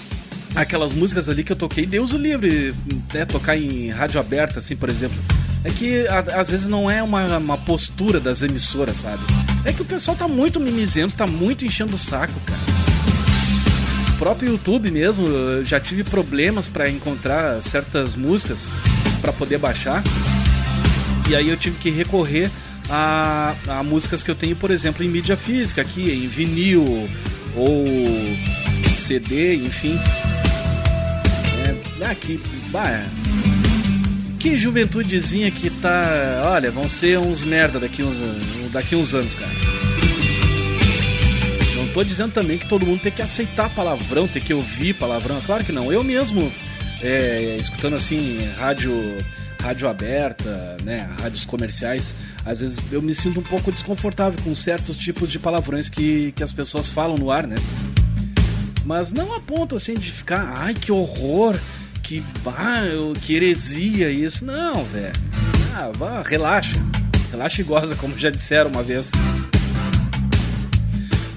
aquelas 0.55 0.93
músicas 0.93 1.27
ali 1.29 1.43
que 1.43 1.51
eu 1.51 1.55
toquei, 1.55 1.85
Deus 1.85 2.13
o 2.13 2.17
livre, 2.17 2.73
né? 3.13 3.25
Tocar 3.25 3.57
em 3.57 3.89
rádio 3.89 4.19
aberta, 4.19 4.59
assim, 4.59 4.75
por 4.75 4.89
exemplo. 4.89 5.17
É 5.63 5.69
que 5.69 6.07
a- 6.07 6.39
às 6.39 6.49
vezes 6.49 6.67
não 6.67 6.89
é 6.89 7.03
uma, 7.03 7.37
uma 7.37 7.57
postura 7.57 8.19
das 8.19 8.41
emissoras, 8.41 8.97
sabe? 8.97 9.21
É 9.65 9.73
que 9.73 9.81
o 9.81 9.85
pessoal 9.85 10.15
tá 10.15 10.27
muito 10.27 10.59
mimizento, 10.59 11.13
tá 11.15 11.27
muito 11.27 11.65
enchendo 11.65 11.95
o 11.95 11.97
saco, 11.97 12.33
cara. 12.45 12.59
O 14.13 14.17
próprio 14.19 14.51
YouTube 14.51 14.89
mesmo, 14.91 15.27
eu 15.27 15.65
já 15.65 15.79
tive 15.79 16.03
problemas 16.03 16.67
pra 16.67 16.89
encontrar 16.89 17.61
certas 17.61 18.15
músicas 18.15 18.71
pra 19.21 19.31
poder 19.33 19.57
baixar. 19.57 20.01
E 21.29 21.35
aí 21.35 21.49
eu 21.49 21.57
tive 21.57 21.77
que 21.77 21.89
recorrer 21.89 22.49
a, 22.89 23.53
a 23.67 23.83
músicas 23.83 24.23
que 24.23 24.31
eu 24.31 24.35
tenho, 24.35 24.55
por 24.55 24.71
exemplo, 24.71 25.03
em 25.03 25.09
mídia 25.09 25.37
física, 25.37 25.81
aqui, 25.81 26.09
em 26.11 26.27
vinil 26.27 27.07
ou 27.55 27.85
CD, 28.95 29.55
enfim. 29.55 29.99
É, 32.01 32.05
aqui, 32.05 32.41
bah, 32.71 32.89
é. 32.89 33.05
que 34.39 34.57
juventudezinha 34.57 35.51
que 35.51 35.69
tá. 35.69 36.43
Olha, 36.45 36.71
vão 36.71 36.87
ser 36.87 37.19
uns 37.19 37.43
merda 37.43 37.79
daqui 37.79 38.03
uns, 38.03 38.17
daqui 38.71 38.95
uns 38.95 39.13
anos, 39.13 39.35
cara. 39.35 39.51
Não 41.75 41.87
tô 41.87 42.03
dizendo 42.03 42.31
também 42.31 42.57
que 42.57 42.67
todo 42.67 42.85
mundo 42.85 43.01
tem 43.01 43.11
que 43.11 43.21
aceitar 43.21 43.69
palavrão, 43.69 44.27
tem 44.27 44.41
que 44.41 44.53
ouvir 44.53 44.93
palavrão. 44.93 45.37
É 45.37 45.41
Claro 45.45 45.63
que 45.63 45.71
não. 45.71 45.91
Eu 45.91 46.03
mesmo, 46.03 46.51
é, 47.01 47.57
escutando 47.59 47.95
assim, 47.95 48.39
rádio, 48.57 48.93
rádio 49.61 49.87
aberta, 49.87 50.77
né, 50.83 51.09
rádios 51.21 51.45
comerciais, 51.45 52.15
às 52.45 52.61
vezes 52.61 52.79
eu 52.91 53.01
me 53.01 53.13
sinto 53.13 53.39
um 53.39 53.43
pouco 53.43 53.71
desconfortável 53.71 54.39
com 54.43 54.53
certos 54.55 54.97
tipos 54.97 55.29
de 55.31 55.39
palavrões 55.39 55.89
que, 55.89 56.31
que 56.35 56.43
as 56.43 56.53
pessoas 56.53 56.89
falam 56.89 57.17
no 57.17 57.31
ar, 57.31 57.45
né? 57.45 57.55
Mas 58.89 59.11
não 59.11 59.35
a 59.35 59.39
ponto 59.39 59.75
assim 59.75 59.93
de 59.93 60.11
ficar, 60.11 60.51
ai 60.51 60.73
que 60.73 60.91
horror, 60.91 61.55
que, 62.01 62.21
bah, 62.43 62.81
que 63.21 63.35
heresia 63.35 64.09
isso. 64.09 64.43
Não, 64.43 64.83
velho. 64.83 65.13
Ah, 65.75 65.91
vá, 65.93 66.23
relaxa. 66.23 66.75
Relaxa 67.29 67.61
e 67.61 67.63
goza, 67.63 67.95
como 67.95 68.17
já 68.17 68.31
disseram 68.31 68.71
uma 68.71 68.81
vez. 68.81 69.11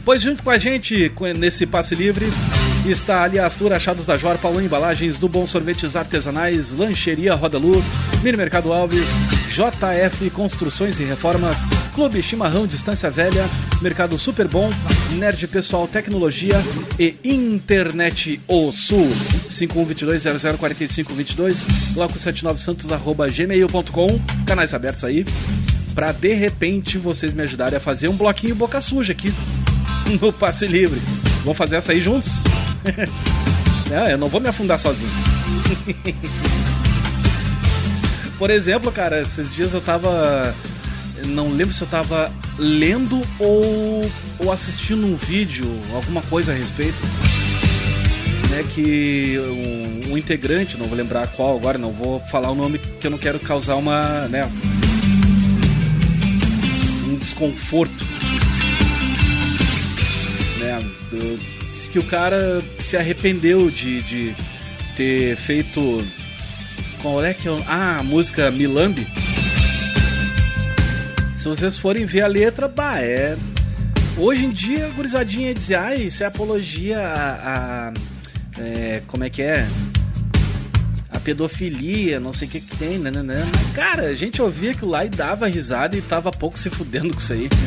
Pois 0.03 0.23
junto 0.23 0.43
com 0.43 0.49
a 0.49 0.57
gente 0.57 1.13
nesse 1.37 1.67
passe 1.67 1.95
livre 1.95 2.25
está 2.87 3.23
ali 3.23 3.39
as 3.39 3.55
Tour 3.55 3.75
Achados 3.75 4.07
da 4.07 4.17
Jor, 4.17 4.39
Paulão 4.39 4.63
Embalagens, 4.63 5.19
do 5.19 5.29
Bom 5.29 5.47
Sorvetes 5.47 5.95
Artesanais, 5.95 6.75
Lancheria 6.75 7.35
Roda 7.35 7.59
Lu, 7.59 7.85
Mini 8.23 8.39
Mercado 8.39 8.73
Alves, 8.73 9.11
JF 9.53 10.31
Construções 10.31 10.99
e 10.99 11.05
Reformas, 11.05 11.67
Clube 11.95 12.23
Chimarrão 12.23 12.67
Distância 12.67 13.11
Velha, 13.11 13.45
Mercado 13.83 14.17
Super 14.17 14.49
Bom, 14.49 14.73
Nerd 15.19 15.47
Pessoal 15.47 15.87
Tecnologia 15.87 16.55
e 16.99 17.15
Internet 17.23 18.41
O 18.49 18.73
Sul. 18.73 19.07
5122004522, 19.51 21.67
glauco79santos 21.93 22.91
arroba 22.91 23.29
gmail.com, 23.29 24.19
canais 24.47 24.73
abertos 24.73 25.05
aí, 25.05 25.27
pra 25.95 26.13
de 26.13 26.33
repente 26.33 26.97
vocês 26.97 27.35
me 27.35 27.43
ajudarem 27.43 27.77
a 27.77 27.81
fazer 27.81 28.09
um 28.09 28.17
bloquinho 28.17 28.55
boca 28.55 28.81
suja 28.81 29.13
aqui 29.13 29.31
no 30.19 30.33
passe 30.33 30.67
livre. 30.67 30.99
Vamos 31.43 31.59
fazer 31.59 31.77
essa 31.77 31.93
aí 31.93 32.01
juntos? 32.01 32.41
é, 33.93 34.15
eu 34.15 34.19
não 34.19 34.29
vou 34.29 34.41
me 34.41 34.49
afundar 34.49 34.79
sozinho. 34.79 35.13
Por 38.43 38.51
exemplo, 38.51 38.91
cara, 38.91 39.21
esses 39.21 39.55
dias 39.55 39.73
eu 39.73 39.81
tava. 39.81 40.53
Não 41.27 41.49
lembro 41.53 41.73
se 41.73 41.81
eu 41.81 41.87
tava 41.87 42.29
lendo 42.59 43.23
ou, 43.39 44.11
ou 44.41 44.51
assistindo 44.51 45.07
um 45.07 45.15
vídeo, 45.15 45.65
alguma 45.95 46.21
coisa 46.23 46.51
a 46.51 46.55
respeito. 46.57 46.97
Né, 48.51 48.65
que 48.69 49.39
um, 49.39 50.11
um 50.11 50.19
integrante, 50.19 50.77
não 50.77 50.87
vou 50.87 50.99
lembrar 50.99 51.29
qual 51.29 51.57
agora, 51.57 51.79
não 51.79 51.93
vou 51.93 52.19
falar 52.19 52.51
o 52.51 52.57
nome 52.57 52.79
que 52.79 53.07
eu 53.07 53.13
não 53.13 53.17
quero 53.17 53.39
causar 53.39 53.77
uma. 53.77 54.27
Né, 54.27 54.51
um 57.07 57.15
desconforto 57.15 58.05
né? 60.59 60.81
que 61.93 61.99
o 62.01 62.03
cara 62.03 62.61
se 62.81 62.97
arrependeu 62.97 63.71
de, 63.71 64.03
de 64.03 64.35
ter 64.97 65.37
feito. 65.37 66.05
Qual 67.03 67.25
é 67.25 67.35
que 67.35 67.49
é? 67.49 67.63
Ah, 67.67 67.99
a 67.99 68.03
música 68.03 68.51
Milambi. 68.51 69.07
Se 71.35 71.49
vocês 71.49 71.77
forem 71.77 72.07
ver 72.07 72.23
a 72.23 72.27
letra, 72.29 72.69
bah, 72.69 73.01
é. 73.01 73.37
Hoje 74.17 74.45
em 74.45 74.51
dia, 74.51 74.87
a 74.87 74.91
gurizadinha 74.91 75.53
dizer, 75.53 75.75
ah, 75.77 75.95
isso 75.95 76.23
é 76.23 76.27
apologia 76.27 76.99
a. 77.01 77.89
a- 77.89 77.93
é, 78.61 79.03
como 79.09 79.25
é 79.25 79.31
que 79.31 79.43
é? 79.43 79.67
A 81.11 81.19
pedofilia, 81.19 82.21
não 82.21 82.33
sei 82.33 82.47
o 82.47 82.51
que 82.51 82.61
que 82.61 82.77
tem, 82.77 82.99
né, 82.99 83.11
né, 83.11 83.23
né. 83.23 83.51
Mas, 83.53 83.73
cara, 83.75 84.03
a 84.09 84.15
gente 84.15 84.41
ouvia 84.43 84.71
aquilo 84.73 84.91
lá 84.91 85.05
e 85.05 85.09
dava 85.09 85.49
risada 85.49 85.97
e 85.97 86.03
tava 86.03 86.31
pouco 86.31 86.59
se 86.59 86.71
fudendo 86.71 87.13
com 87.15 87.19
isso 87.19 87.33
aí. 87.33 87.49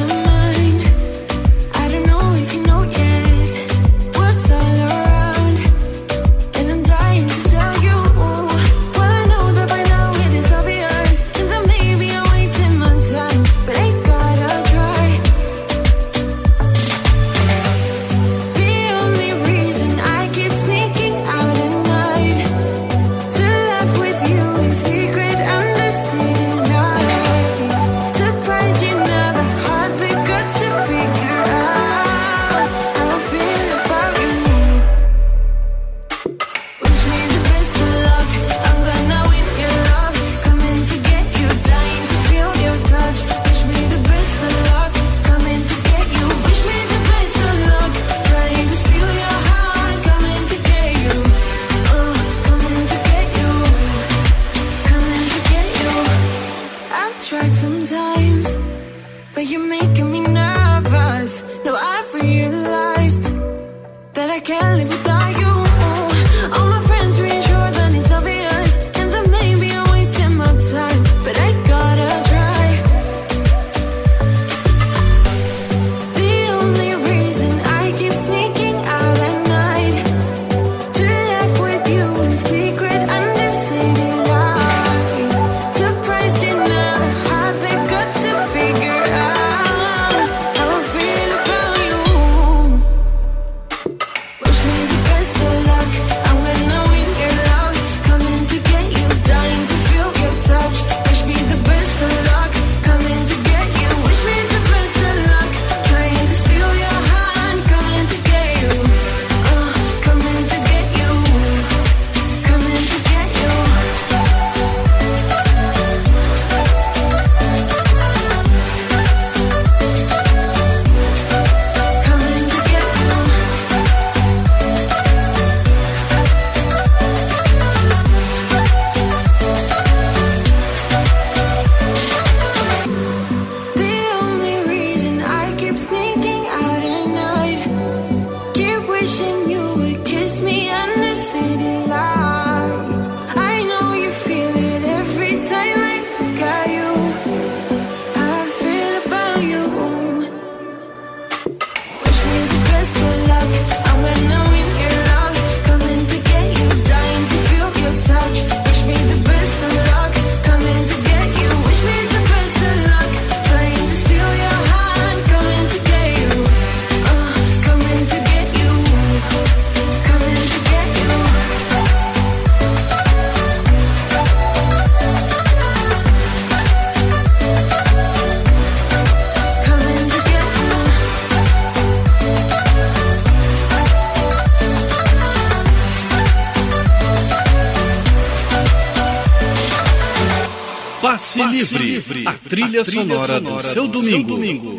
trilha, 192.49 192.81
a 192.81 192.85
trilha 192.85 193.07
sonora, 193.07 193.27
sonora 193.27 193.57
do 193.57 193.63
seu 193.63 193.89
domingo. 193.89 194.29
Seu 194.29 194.37
domingo. 194.37 194.78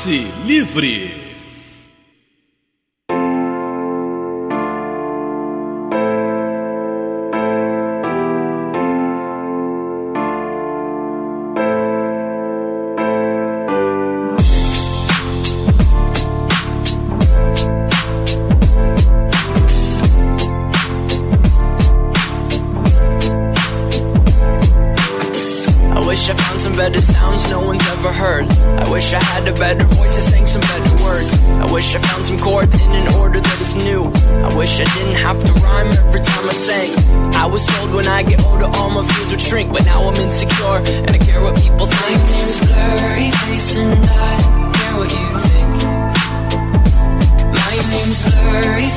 Passe 0.00 0.24
Livre. 0.46 0.99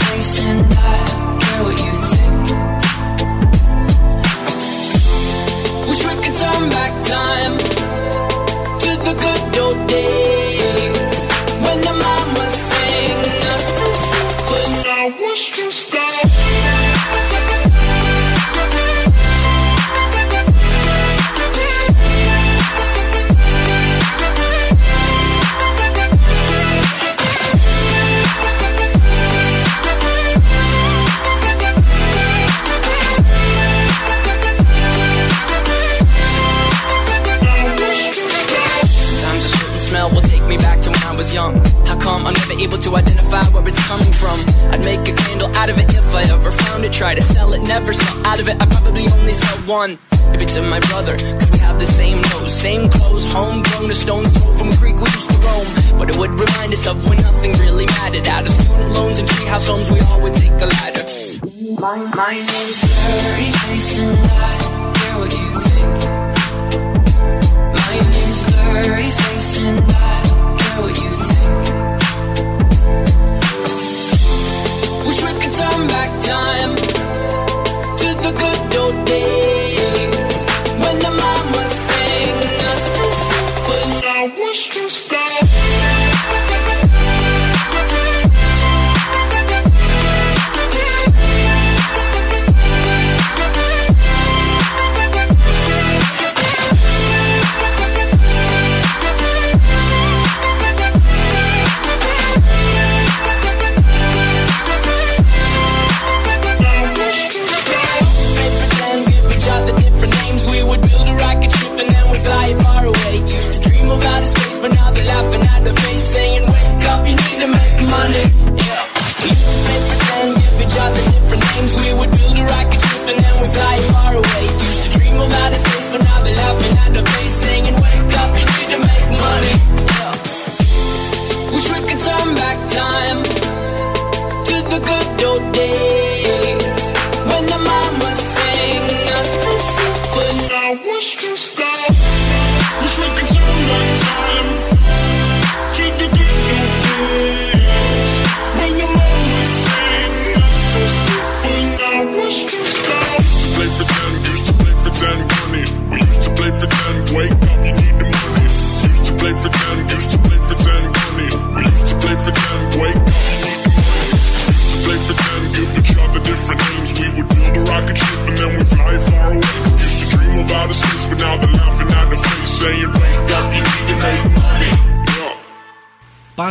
I 0.05 0.19
care 1.39 1.63
what 1.63 1.77
you 1.79 1.93
think. 2.11 2.43
Wish 5.89 6.03
we 6.05 6.13
could 6.23 6.35
turn 6.35 6.69
back 6.69 6.93
time. 7.03 7.72
I'm 42.25 42.33
never 42.33 42.53
able 42.53 42.77
to 42.77 42.95
identify 42.95 43.43
where 43.51 43.67
it's 43.67 43.85
coming 43.87 44.13
from. 44.13 44.39
I'd 44.71 44.79
make 44.79 45.07
a 45.07 45.13
candle 45.13 45.53
out 45.55 45.69
of 45.69 45.77
it 45.77 45.89
if 45.93 46.15
I 46.15 46.23
ever 46.23 46.51
found 46.51 46.85
it. 46.85 46.93
Try 46.93 47.15
to 47.15 47.21
sell 47.21 47.53
it, 47.53 47.61
never 47.61 47.91
sell 47.91 48.25
out 48.25 48.39
of 48.39 48.47
it. 48.47 48.55
I 48.61 48.65
probably 48.65 49.07
only 49.07 49.33
sell 49.33 49.57
one. 49.67 49.97
Maybe 50.31 50.45
to 50.45 50.61
my 50.61 50.79
brother, 50.91 51.17
cause 51.17 51.51
we 51.51 51.59
have 51.59 51.79
the 51.79 51.85
same 51.85 52.21
nose, 52.21 52.53
same 52.53 52.89
clothes, 52.89 53.25
homegrown, 53.31 53.91
a 53.91 53.93
stone's 53.93 54.31
throw 54.31 54.53
from 54.53 54.69
Greek 54.81 54.95
we 54.95 55.09
used 55.11 55.29
to 55.29 55.37
roam. 55.45 55.99
But 55.99 56.09
it 56.09 56.17
would 56.17 56.31
remind 56.31 56.71
us 56.73 56.87
of 56.87 57.05
when 57.07 57.17
nothing 57.17 57.51
really 57.59 57.85
mattered. 57.85 58.27
Out 58.27 58.45
of 58.45 58.53
student 58.53 58.91
loans 58.93 59.19
and 59.19 59.27
treehouse 59.27 59.67
homes, 59.67 59.91
we 59.91 59.99
all 59.99 60.21
would 60.21 60.33
take 60.33 60.51
a 60.61 60.65
ladder. 60.65 61.03
My, 61.81 61.97
my 62.15 62.33
name's 62.33 62.79
blurry 62.79 63.49
Face 63.61 63.99
and 63.99 64.17
I 64.17 64.93
care 64.95 65.17
what 65.19 65.31
you 65.33 65.49
think. 65.67 65.95
My 67.75 67.95
name's 68.15 68.39
blurry 68.47 69.09
Face 69.11 69.57
and 69.59 69.79
I 69.79 70.57
care 70.57 70.81
what 70.81 70.95
you 71.01 71.09
think. 71.09 71.22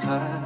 다 0.00 0.39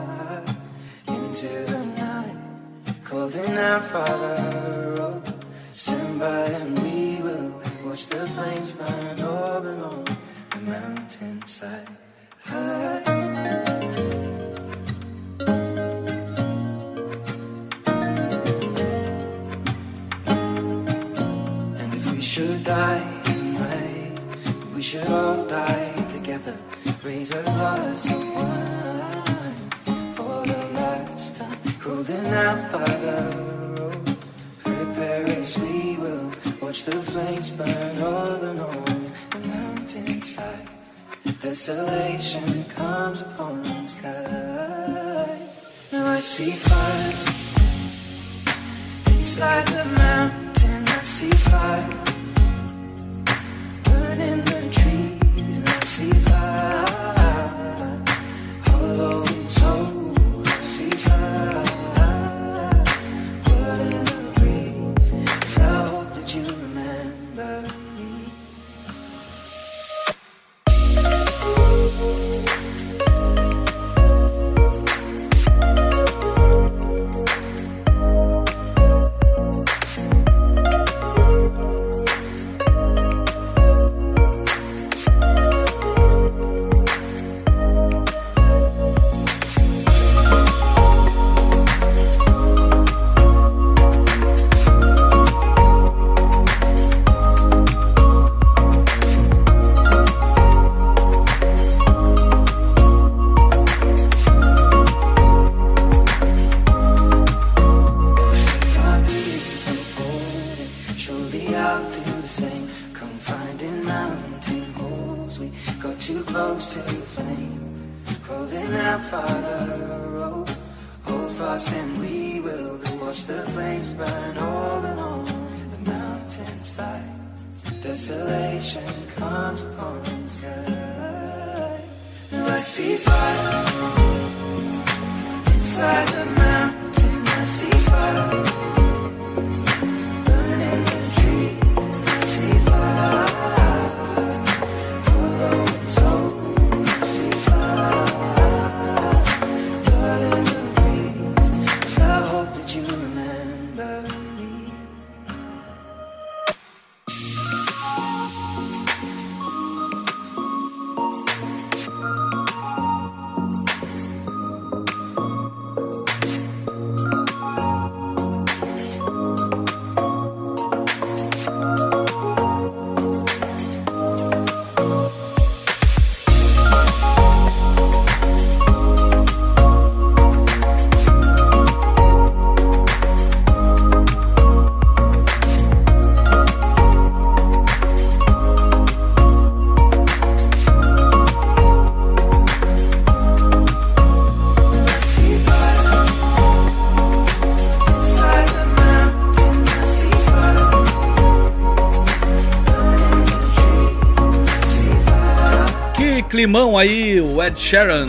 climão 206.35 206.77
aí 206.77 207.21
o 207.21 207.41
Ed 207.41 207.57
Sheeran 207.57 208.09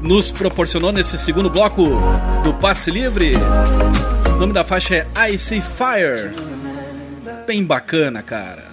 nos 0.00 0.30
proporcionou 0.30 0.92
nesse 0.92 1.18
segundo 1.18 1.50
bloco 1.50 1.82
do 2.44 2.54
Passe 2.54 2.88
Livre. 2.88 3.32
O 4.26 4.36
nome 4.38 4.52
da 4.52 4.62
faixa 4.62 4.94
é 4.94 5.32
I 5.32 5.36
See 5.36 5.60
Fire. 5.60 6.30
Bem 7.44 7.64
bacana, 7.64 8.22
cara. 8.22 8.71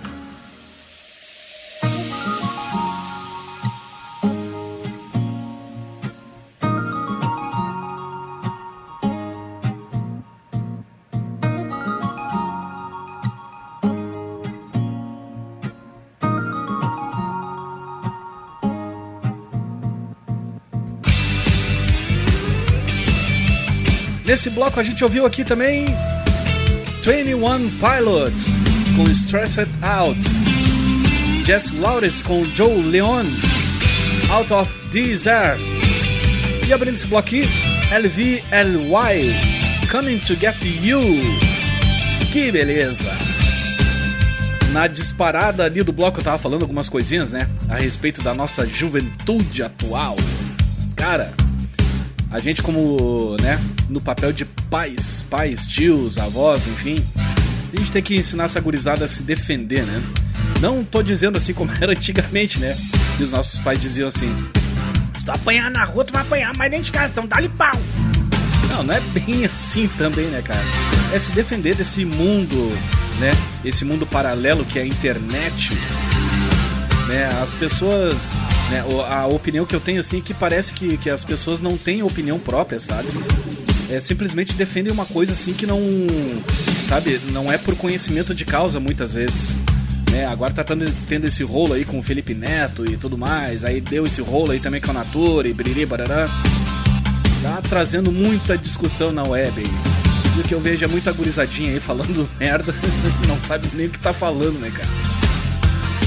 Nesse 24.30 24.52
bloco 24.52 24.80
a 24.80 24.84
gente 24.84 25.04
ouviu 25.04 25.26
aqui 25.26 25.44
também 25.44 25.88
21 27.04 27.68
Pilots 27.80 28.50
com 28.96 29.10
Stressed 29.10 29.68
Out, 29.82 30.20
Jess 31.44 31.72
Lawrence 31.72 32.24
com 32.24 32.46
Joe 32.46 32.80
Leon, 32.80 33.26
Out 34.30 34.54
of 34.54 34.72
Desert. 34.92 35.60
E 36.68 36.72
abrindo 36.72 36.94
esse 36.94 37.08
bloco 37.08 37.28
aqui, 37.28 37.50
LVLY, 37.92 39.34
Coming 39.90 40.20
to 40.20 40.36
Get 40.36 40.64
You. 40.64 41.02
Que 42.32 42.52
beleza! 42.52 43.10
Na 44.72 44.86
disparada 44.86 45.64
ali 45.64 45.82
do 45.82 45.92
bloco 45.92 46.20
eu 46.20 46.24
tava 46.24 46.38
falando 46.38 46.62
algumas 46.62 46.88
coisinhas, 46.88 47.32
né? 47.32 47.50
A 47.68 47.78
respeito 47.78 48.22
da 48.22 48.36
nossa 48.36 48.68
juventude 48.68 49.64
atual. 49.64 50.16
Cara, 50.96 51.34
a 52.30 52.40
gente 52.40 52.62
como, 52.62 53.36
né, 53.42 53.60
no 53.90 54.00
papel 54.00 54.32
de 54.32 54.46
pais, 54.46 55.26
pais, 55.30 55.68
tios, 55.68 56.18
avós, 56.18 56.68
enfim, 56.68 57.04
a 57.74 57.78
gente 57.78 57.92
tem 57.92 58.02
que 58.02 58.16
ensinar 58.16 58.46
essa 58.46 58.60
gurizada 58.60 59.06
a 59.06 59.08
se 59.08 59.24
defender, 59.24 59.84
né? 59.84 60.02
Não 60.62 60.84
tô 60.84 61.02
dizendo 61.02 61.38
assim 61.38 61.54
como 61.54 61.72
era 61.82 61.92
antigamente, 61.92 62.60
né? 62.60 62.78
Que 63.18 63.24
os 63.24 63.32
nossos 63.32 63.60
pais 63.60 63.80
diziam 63.80 64.08
assim: 64.08 64.34
se 65.18 65.26
tu 65.26 65.32
apanhar 65.32 65.70
na 65.72 65.84
rua, 65.84 66.04
tu 66.06 66.14
vai 66.14 66.22
apanhar 66.22 66.56
mais 66.56 66.72
dentro 66.72 66.86
de 66.86 66.92
casa, 66.92 67.12
então 67.12 67.28
dá-lhe 67.28 67.50
pau. 67.50 67.78
Não, 68.70 68.84
não 68.84 68.94
é 68.94 69.00
bem 69.00 69.46
assim 69.46 69.88
também, 69.98 70.28
né, 70.28 70.42
cara? 70.42 70.64
É 71.14 71.20
se 71.20 71.32
defender 71.32 71.76
desse 71.76 72.06
mundo, 72.06 72.56
né? 73.20 73.32
Esse 73.64 73.84
mundo 73.84 74.06
paralelo 74.06 74.66
que 74.66 74.78
é 74.80 74.84
a 74.84 74.86
internet. 74.86 75.74
Né? 77.08 77.28
As 77.42 77.54
pessoas. 77.54 78.36
Né? 78.70 78.84
A 79.10 79.26
opinião 79.26 79.66
que 79.66 79.76
eu 79.76 79.80
tenho, 79.80 80.00
assim, 80.00 80.20
é 80.20 80.22
que 80.22 80.34
parece 80.34 80.74
que, 80.74 80.98
que 80.98 81.10
as 81.10 81.26
pessoas 81.26 81.60
não 81.60 81.76
têm 81.76 82.04
opinião 82.04 82.38
própria, 82.38 82.80
sabe? 82.80 83.08
É, 83.90 84.00
simplesmente 84.00 84.54
defendem 84.54 84.92
uma 84.92 85.06
coisa 85.06 85.32
assim 85.32 85.54
que 85.54 85.66
não. 85.66 85.80
Sabe? 86.88 87.20
Não 87.32 87.52
é 87.52 87.58
por 87.58 87.76
conhecimento 87.76 88.34
de 88.36 88.46
causa 88.46 88.80
muitas 88.80 89.14
vezes. 89.14 89.58
Né? 90.12 90.26
Agora 90.26 90.54
tá 90.54 90.64
tendo, 90.64 90.92
tendo 91.08 91.26
esse 91.26 91.44
rolo 91.44 91.74
aí 91.74 91.86
com 91.86 92.00
o 92.00 92.04
Felipe 92.04 92.34
Neto 92.34 92.86
e 92.90 92.98
tudo 92.98 93.18
mais. 93.18 93.64
Aí 93.64 93.82
deu 93.82 94.06
esse 94.06 94.22
rolo 94.22 94.52
aí 94.52 94.60
também 94.60 94.80
com 94.80 94.92
a 94.92 94.94
Natura 94.94 95.48
e 95.48 95.54
biriri 95.54 95.86
barará. 95.86 96.30
Tá 97.42 97.62
trazendo 97.68 98.12
muita 98.12 98.58
discussão 98.58 99.12
na 99.12 99.24
web 99.24 99.54
aí. 99.58 100.00
O 100.40 100.44
que 100.44 100.54
eu 100.54 100.62
vejo 100.62 100.86
é 100.86 100.88
muita 100.88 101.12
gurizadinha 101.12 101.72
aí 101.72 101.80
falando 101.80 102.30
merda, 102.40 102.74
não 103.28 103.38
sabe 103.38 103.68
nem 103.74 103.88
o 103.88 103.90
que 103.90 104.00
tá 104.00 104.14
falando, 104.14 104.58
né, 104.60 104.72
cara? 104.74 104.88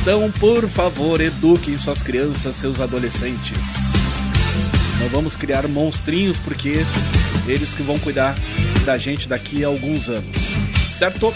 Então, 0.00 0.30
por 0.32 0.66
favor, 0.68 1.20
eduquem 1.20 1.76
suas 1.76 2.02
crianças, 2.02 2.56
seus 2.56 2.80
adolescentes. 2.80 3.92
Não 4.98 5.08
vamos 5.08 5.36
criar 5.36 5.68
monstrinhos 5.68 6.38
porque 6.38 6.84
eles 7.46 7.72
que 7.72 7.82
vão 7.82 7.98
cuidar 7.98 8.34
da 8.84 8.96
gente 8.98 9.28
daqui 9.28 9.64
a 9.64 9.68
alguns 9.68 10.08
anos. 10.08 10.36
Certo? 10.88 11.32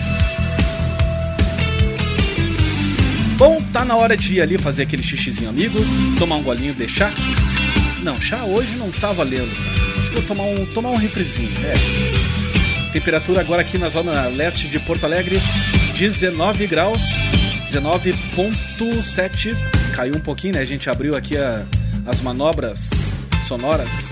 Bom, 3.36 3.62
tá 3.72 3.84
na 3.84 3.94
hora 3.96 4.16
de 4.16 4.34
ir 4.36 4.40
ali 4.40 4.56
fazer 4.56 4.82
aquele 4.84 5.02
xixizinho 5.02 5.50
amigo, 5.50 5.78
tomar 6.18 6.36
um 6.36 6.42
golinho 6.42 6.74
de 6.74 6.88
chá. 6.88 7.10
Não, 8.02 8.18
chá 8.20 8.44
hoje 8.44 8.76
não 8.76 8.90
tá 8.90 9.12
valendo. 9.12 9.50
Acho 9.98 10.08
que 10.10 10.14
vou 10.14 10.22
tomar 10.24 10.44
um, 10.44 10.64
tomar 10.66 10.90
um 10.90 10.96
refrizinho, 10.96 11.50
é. 11.64 11.74
Temperatura 12.92 13.40
agora 13.40 13.60
aqui 13.60 13.76
na 13.76 13.88
zona 13.90 14.26
leste 14.28 14.68
de 14.68 14.78
Porto 14.78 15.04
Alegre, 15.04 15.38
19 15.98 16.66
graus, 16.66 17.02
19.7. 17.70 19.54
Caiu 19.94 20.14
um 20.16 20.20
pouquinho, 20.20 20.54
né? 20.54 20.60
A 20.60 20.64
gente 20.64 20.88
abriu 20.88 21.14
aqui 21.14 21.36
a- 21.36 21.62
as 22.06 22.22
manobras 22.22 22.88
sonoras 23.46 24.10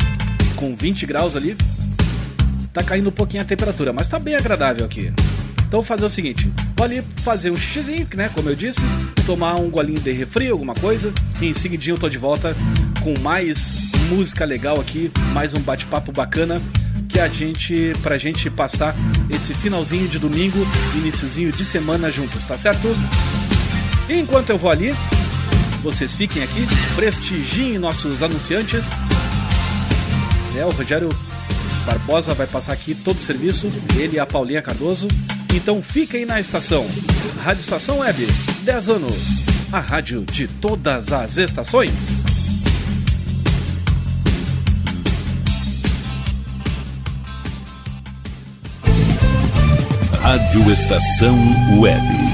com 0.57 0.75
20 0.77 1.07
graus 1.07 1.35
ali. 1.35 1.57
Tá 2.75 2.83
caindo 2.83 3.09
um 3.09 3.13
pouquinho 3.13 3.41
a 3.41 3.47
temperatura, 3.47 3.93
mas 3.93 4.09
tá 4.09 4.19
bem 4.19 4.35
agradável 4.35 4.85
aqui. 4.85 5.13
Então 5.59 5.81
vou 5.81 5.85
fazer 5.85 6.05
o 6.05 6.11
seguinte, 6.11 6.53
vou 6.77 6.85
ali 6.85 7.05
fazer 7.19 7.53
um 7.53 7.57
xixizinho, 7.57 8.07
né, 8.15 8.29
como 8.35 8.49
eu 8.49 8.57
disse, 8.57 8.81
tomar 9.25 9.55
um 9.55 9.71
golinho 9.71 10.01
de 10.01 10.11
refri, 10.11 10.49
alguma 10.49 10.75
coisa, 10.75 11.13
e 11.41 11.47
em 11.47 11.55
seguidinho 11.55 11.95
eu 11.95 12.01
tô 12.01 12.09
de 12.09 12.19
volta 12.19 12.55
com 13.01 13.15
mais 13.21 13.77
música 14.09 14.45
legal 14.45 14.81
aqui, 14.81 15.11
mais 15.33 15.55
um 15.55 15.61
bate-papo 15.61 16.11
bacana 16.11 16.61
que 17.09 17.21
a 17.21 17.29
gente 17.29 17.93
pra 18.03 18.19
gente 18.19 18.51
passar 18.51 18.93
esse 19.31 19.55
finalzinho 19.55 20.09
de 20.09 20.19
domingo, 20.19 20.59
iniciozinho 20.97 21.53
de 21.53 21.65
semana 21.65 22.11
juntos, 22.11 22.45
tá 22.45 22.57
certo? 22.57 22.89
Enquanto 24.09 24.51
eu 24.51 24.59
vou 24.59 24.71
ali, 24.71 24.93
vocês 25.81 26.13
fiquem 26.13 26.43
aqui, 26.43 26.67
prestigiem 26.97 27.79
nossos 27.79 28.21
anunciantes. 28.21 28.91
É, 30.57 30.65
o 30.65 30.71
Rogério 30.71 31.09
Barbosa 31.85 32.35
vai 32.35 32.47
passar 32.47 32.73
aqui 32.73 32.95
todo 32.95 33.17
o 33.17 33.21
serviço, 33.21 33.71
ele 33.97 34.17
e 34.17 34.19
a 34.19 34.27
Paulinha 34.27 34.63
Cardoso. 34.63 35.07
Então 35.55 35.83
fiquem 35.83 36.25
na 36.25 36.41
estação. 36.41 36.87
Rádio 37.43 37.61
Estação 37.61 37.99
Web, 37.99 38.27
10 38.63 38.89
anos. 38.89 39.45
A 39.71 39.81
rádio 39.81 40.25
de 40.25 40.49
todas 40.49 41.13
as 41.13 41.37
estações. 41.37 42.25
Rádio 50.21 50.73
Estação 50.73 51.37
Web. 51.81 52.34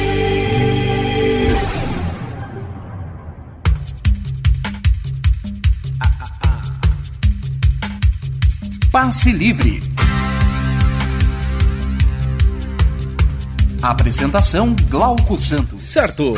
Passe 8.91 9.31
Livre. 9.31 9.81
Apresentação 13.81 14.75
Glauco 14.89 15.37
Santos. 15.37 15.81
Certo. 15.81 16.33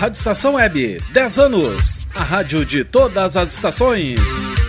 Rádio 0.00 0.18
Estação 0.18 0.54
Web, 0.54 1.00
10 1.12 1.38
anos. 1.38 2.00
A 2.12 2.24
rádio 2.24 2.66
de 2.66 2.82
todas 2.82 3.36
as 3.36 3.52
estações. 3.52 4.18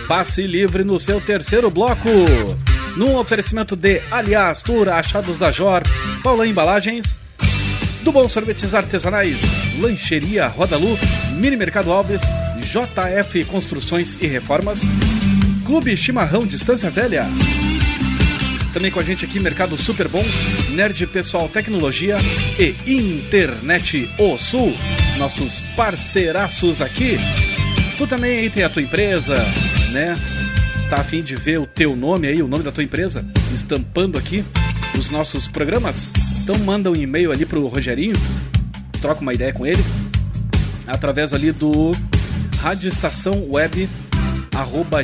Passe 0.06 0.46
livre 0.46 0.84
no 0.84 1.00
seu 1.00 1.20
terceiro 1.20 1.68
bloco. 1.68 2.08
Num 2.96 3.16
oferecimento 3.16 3.74
de 3.74 4.00
Aliás 4.08 4.62
Tour 4.62 4.88
Achados 4.88 5.36
da 5.36 5.50
Jor, 5.50 5.82
Paula 6.22 6.46
Embalagens, 6.46 7.18
do 8.04 8.12
Bom 8.12 8.28
Sorvetes 8.28 8.72
Artesanais, 8.72 9.40
Lancheria 9.80 10.46
Rodalu, 10.46 10.96
Mini 11.32 11.56
Mercado 11.56 11.92
Alves, 11.92 12.22
JF 12.60 13.44
Construções 13.46 14.16
e 14.22 14.28
Reformas, 14.28 14.82
Clube 15.66 15.96
Chimarrão 15.96 16.46
Distância 16.46 16.88
Velha. 16.88 17.26
Também 18.72 18.88
com 18.88 19.00
a 19.00 19.02
gente 19.02 19.24
aqui, 19.24 19.40
Mercado 19.40 19.76
Super 19.76 20.06
Bom, 20.06 20.22
Nerd 20.70 21.04
Pessoal 21.08 21.48
Tecnologia 21.48 22.18
e 22.56 22.76
Internet 22.86 24.08
O 24.16 24.38
Sul, 24.38 24.72
nossos 25.18 25.58
parceiraços 25.76 26.80
aqui. 26.80 27.18
Tu 27.98 28.06
também 28.06 28.38
aí 28.38 28.48
tem 28.48 28.62
a 28.62 28.70
tua 28.70 28.80
empresa, 28.80 29.34
né? 29.90 30.16
Tá 30.88 30.98
afim 30.98 31.20
de 31.20 31.34
ver 31.34 31.58
o 31.58 31.66
teu 31.66 31.96
nome 31.96 32.28
aí, 32.28 32.40
o 32.40 32.46
nome 32.46 32.62
da 32.62 32.70
tua 32.70 32.84
empresa, 32.84 33.26
estampando 33.52 34.16
aqui 34.16 34.44
os 34.96 35.10
nossos 35.10 35.48
programas? 35.48 36.12
Então 36.44 36.56
manda 36.60 36.92
um 36.92 36.94
e-mail 36.94 37.32
ali 37.32 37.44
pro 37.44 37.66
Rogerinho, 37.66 38.14
troca 39.00 39.20
uma 39.20 39.34
ideia 39.34 39.52
com 39.52 39.66
ele, 39.66 39.84
através 40.86 41.32
ali 41.32 41.50
do 41.50 41.90
Rádio 42.62 42.86
Estação 42.86 43.50
Web 43.50 43.88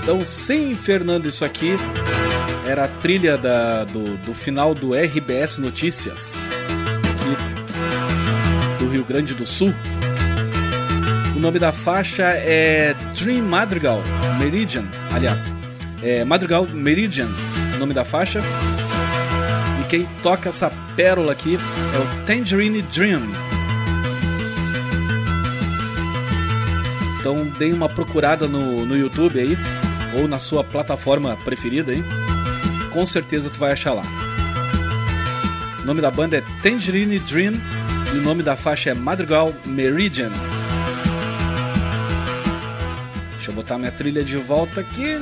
Então, 0.00 0.24
sem 0.24 0.76
Fernando, 0.76 1.26
isso 1.26 1.44
aqui 1.44 1.72
era 2.64 2.84
a 2.84 2.88
trilha 2.88 3.36
da, 3.36 3.82
do, 3.82 4.18
do 4.18 4.32
final 4.32 4.72
do 4.72 4.94
RBS 4.94 5.58
Notícias, 5.58 6.52
aqui 7.10 8.78
do 8.78 8.88
Rio 8.88 9.04
Grande 9.04 9.34
do 9.34 9.44
Sul. 9.44 9.74
O 11.34 11.40
nome 11.40 11.58
da 11.58 11.72
faixa 11.72 12.22
é 12.22 12.94
Dream 13.18 13.42
Madrigal 13.42 14.00
Meridian, 14.38 14.84
aliás, 15.10 15.52
é 16.00 16.24
Madrigal 16.24 16.68
Meridian, 16.68 17.28
o 17.74 17.78
nome 17.78 17.94
da 17.94 18.04
faixa. 18.04 18.40
E 19.80 19.88
quem 19.88 20.06
toca 20.22 20.48
essa 20.48 20.70
pérola 20.96 21.32
aqui 21.32 21.56
é 21.56 21.98
o 21.98 22.24
Tangerine 22.26 22.82
Dream. 22.82 23.22
Então 27.18 27.46
dê 27.58 27.72
uma 27.72 27.88
procurada 27.88 28.46
no, 28.46 28.84
no 28.84 28.96
YouTube 28.96 29.40
aí, 29.40 29.56
ou 30.14 30.28
na 30.28 30.38
sua 30.38 30.62
plataforma 30.62 31.36
preferida 31.44 31.92
aí. 31.92 32.04
Com 32.92 33.04
certeza 33.06 33.50
tu 33.50 33.58
vai 33.58 33.72
achar 33.72 33.94
lá. 33.94 34.04
O 35.82 35.86
nome 35.86 36.00
da 36.00 36.10
banda 36.10 36.36
é 36.36 36.44
Tangerine 36.62 37.18
Dream 37.18 37.54
e 38.14 38.18
o 38.18 38.22
nome 38.22 38.42
da 38.42 38.56
faixa 38.56 38.90
é 38.90 38.94
Madrigal 38.94 39.52
Meridian. 39.66 40.30
Deixa 43.32 43.50
eu 43.50 43.54
botar 43.54 43.76
minha 43.76 43.92
trilha 43.92 44.22
de 44.22 44.36
volta 44.36 44.80
aqui. 44.80 45.18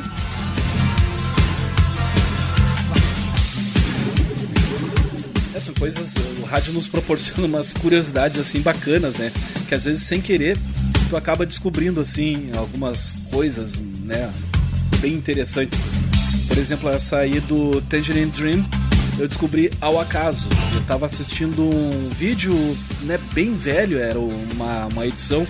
São 5.62 5.74
coisas. 5.74 6.14
O 6.40 6.44
rádio 6.44 6.72
nos 6.72 6.88
proporciona 6.88 7.46
umas 7.46 7.72
curiosidades 7.72 8.38
assim 8.38 8.60
bacanas, 8.60 9.16
né? 9.16 9.32
Que 9.68 9.74
às 9.74 9.84
vezes 9.84 10.02
sem 10.02 10.20
querer 10.20 10.58
tu 11.08 11.16
acaba 11.16 11.44
descobrindo 11.44 12.00
assim 12.00 12.50
algumas 12.56 13.16
coisas, 13.30 13.76
né? 13.76 14.32
Bem 14.98 15.14
interessantes. 15.14 15.78
Por 16.48 16.56
exemplo, 16.56 16.88
essa 16.88 17.18
aí 17.18 17.40
do 17.40 17.80
Tangerine 17.82 18.30
Dream 18.30 18.64
eu 19.18 19.28
descobri 19.28 19.70
ao 19.80 20.00
acaso. 20.00 20.48
Eu 20.74 20.82
tava 20.84 21.06
assistindo 21.06 21.62
um 21.62 22.08
vídeo, 22.10 22.54
né, 23.02 23.18
bem 23.34 23.54
velho, 23.54 23.98
era 23.98 24.18
uma, 24.18 24.86
uma 24.86 25.06
edição 25.06 25.46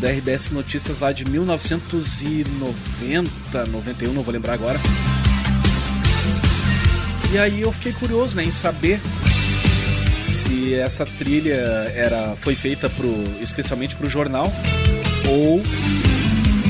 da 0.00 0.10
RBS 0.10 0.50
Notícias 0.50 0.98
lá 0.98 1.10
de 1.10 1.24
1990, 1.24 3.66
91, 3.66 4.12
não 4.12 4.22
vou 4.22 4.32
lembrar 4.32 4.52
agora. 4.52 4.78
E 7.32 7.38
aí 7.38 7.62
eu 7.62 7.72
fiquei 7.72 7.92
curioso, 7.92 8.36
né, 8.36 8.44
em 8.44 8.52
saber 8.52 9.00
se 10.48 10.74
essa 10.74 11.04
trilha 11.04 11.92
era 11.94 12.34
foi 12.36 12.54
feita 12.54 12.88
pro, 12.88 13.22
especialmente 13.38 13.94
para 13.94 14.06
o 14.06 14.10
jornal 14.10 14.50
ou 15.28 15.62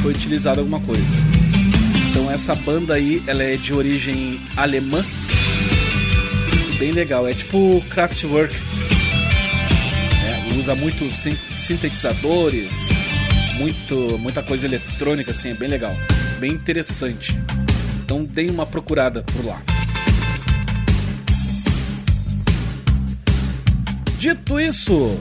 foi 0.03 0.11
utilizada 0.11 0.61
alguma 0.61 0.81
coisa. 0.81 1.17
Então 2.11 2.29
essa 2.29 2.57
banda 2.57 2.95
aí, 2.95 3.23
ela 3.27 3.43
é 3.45 3.57
de 3.57 3.73
origem 3.73 4.41
alemã, 4.57 5.05
bem 6.79 6.91
legal. 6.91 7.29
É 7.29 7.33
tipo 7.33 7.81
Kraftwerk, 7.89 8.55
é, 10.27 10.59
usa 10.59 10.75
muitos 10.75 11.15
sintetizadores, 11.57 12.73
muito, 13.55 14.19
muita 14.19 14.43
coisa 14.43 14.67
eletrônica, 14.67 15.31
assim, 15.31 15.51
é 15.51 15.55
bem 15.55 15.69
legal, 15.69 15.97
bem 16.41 16.51
interessante. 16.51 17.39
Então 18.05 18.25
deem 18.25 18.51
uma 18.51 18.67
procurada 18.67 19.23
por 19.23 19.45
lá. 19.45 19.78
Dito 24.19 24.59
isso, 24.59 25.17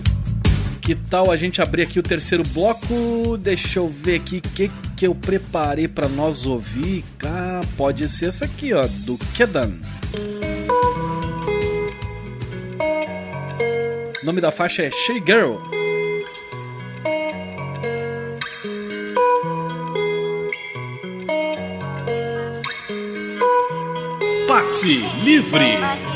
que 0.82 0.96
tal 0.96 1.30
a 1.30 1.38
gente 1.38 1.62
abrir 1.62 1.84
aqui 1.84 2.00
o 2.00 2.04
terceiro 2.04 2.44
bloco? 2.44 3.38
Deixa 3.38 3.78
eu 3.78 3.88
ver 3.88 4.16
aqui 4.16 4.38
o 4.38 4.42
que, 4.42 4.72
que 4.96 5.06
eu 5.06 5.14
preparei 5.14 5.88
para 5.88 6.08
nós 6.08 6.48
ouvir. 6.48 7.06
Ah, 7.24 7.62
pode 7.78 8.10
ser 8.10 8.30
essa 8.30 8.46
aqui, 8.46 8.74
ó, 8.74 8.88
do 9.06 9.16
Kedan. 9.36 9.74
O 14.20 14.26
nome 14.26 14.42
da 14.42 14.52
faixa 14.52 14.82
é 14.82 14.90
She 14.90 15.22
Girl. 15.24 15.58
Passe 24.48 25.04
livre. 25.24 26.07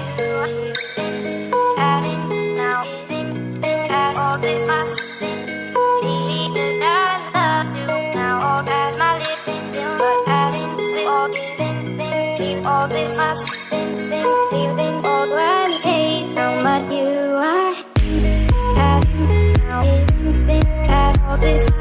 This 21.42 21.81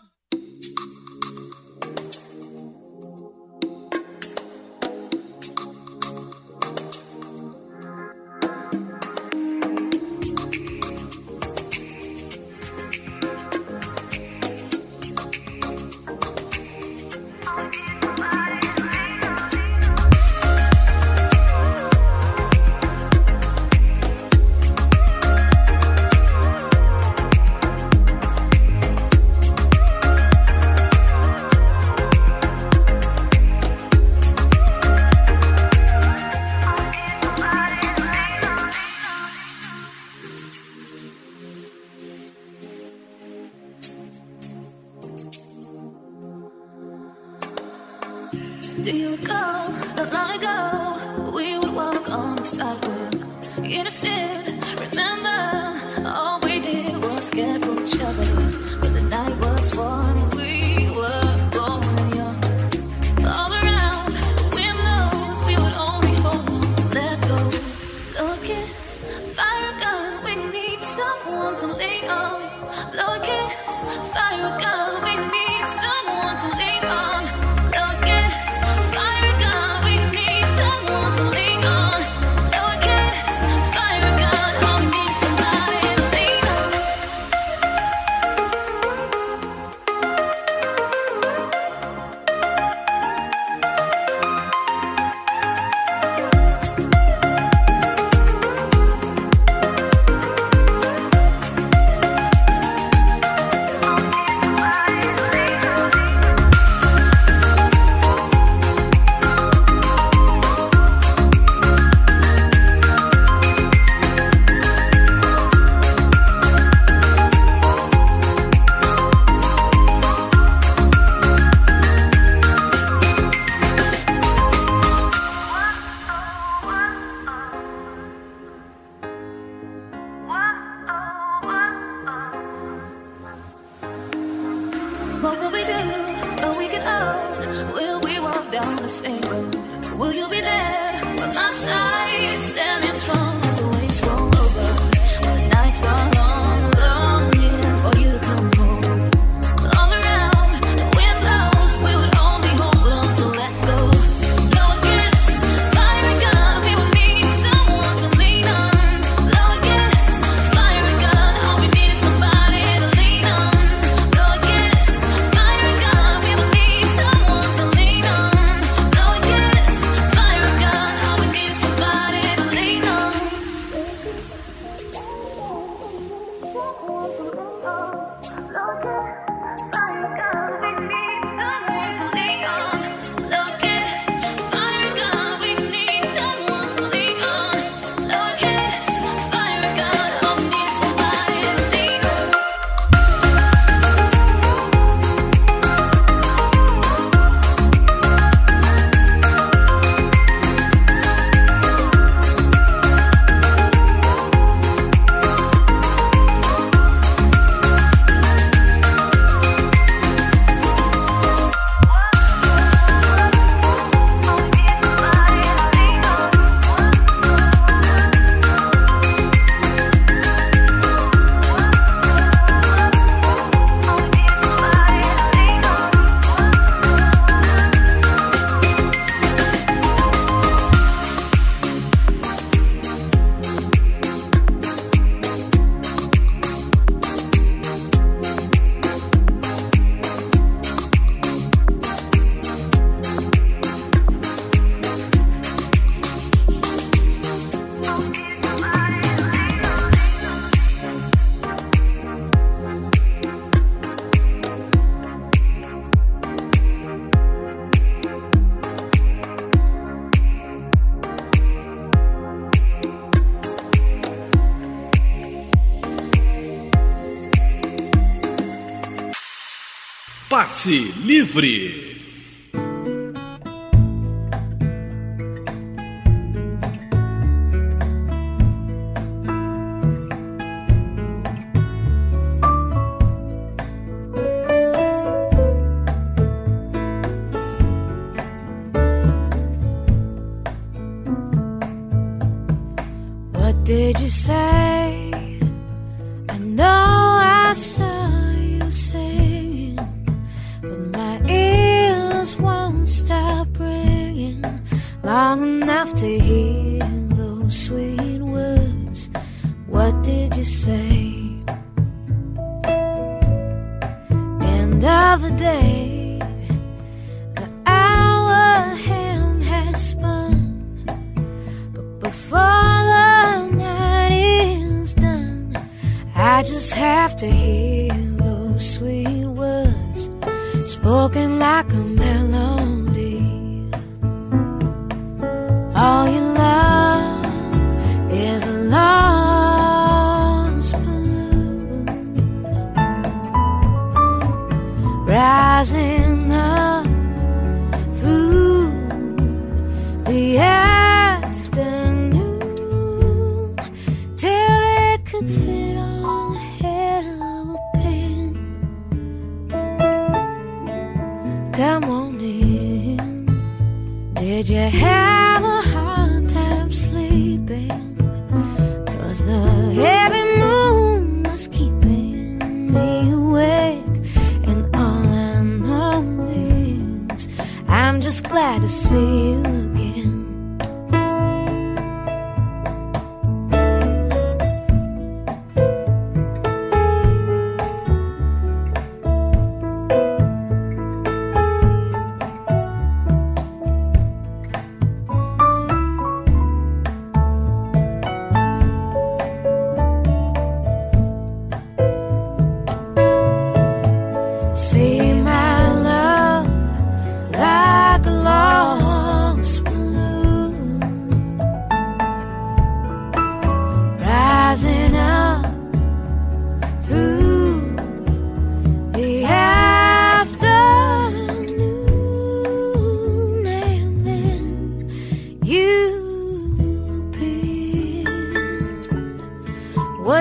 Passe 270.61 270.93
Livre. 271.03 271.80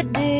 Did. 0.03 0.40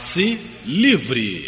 Passe 0.00 0.38
livre. 0.66 1.39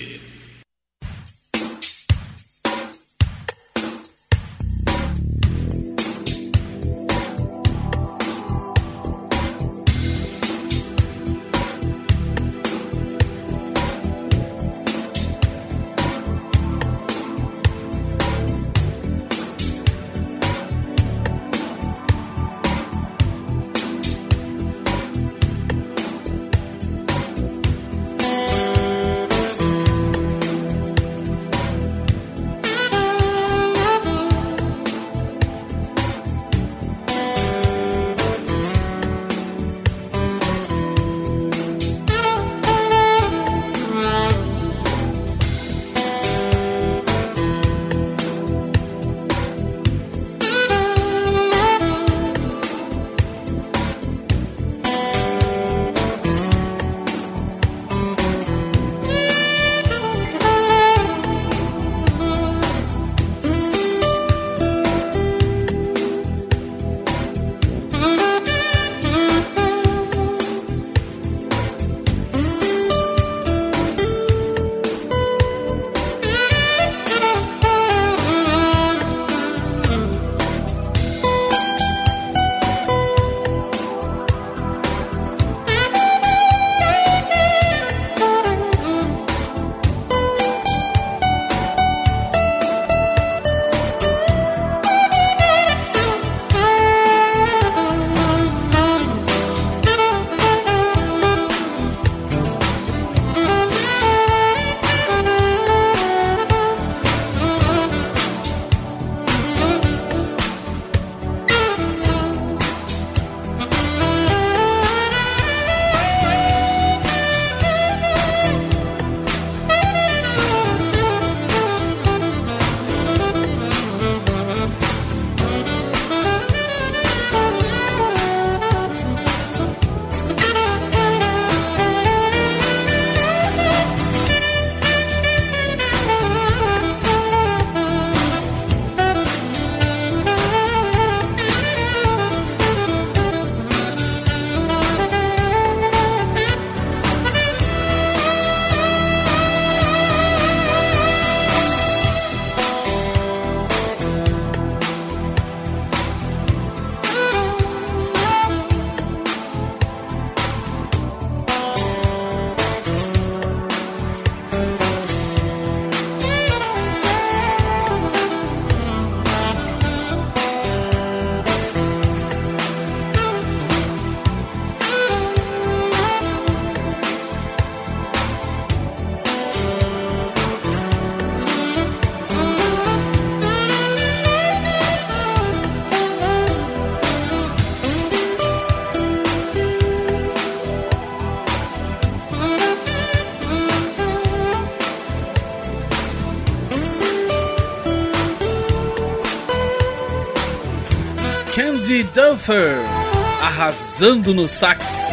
Arrasando 203.40 204.34
no 204.34 204.48
sax. 204.48 205.06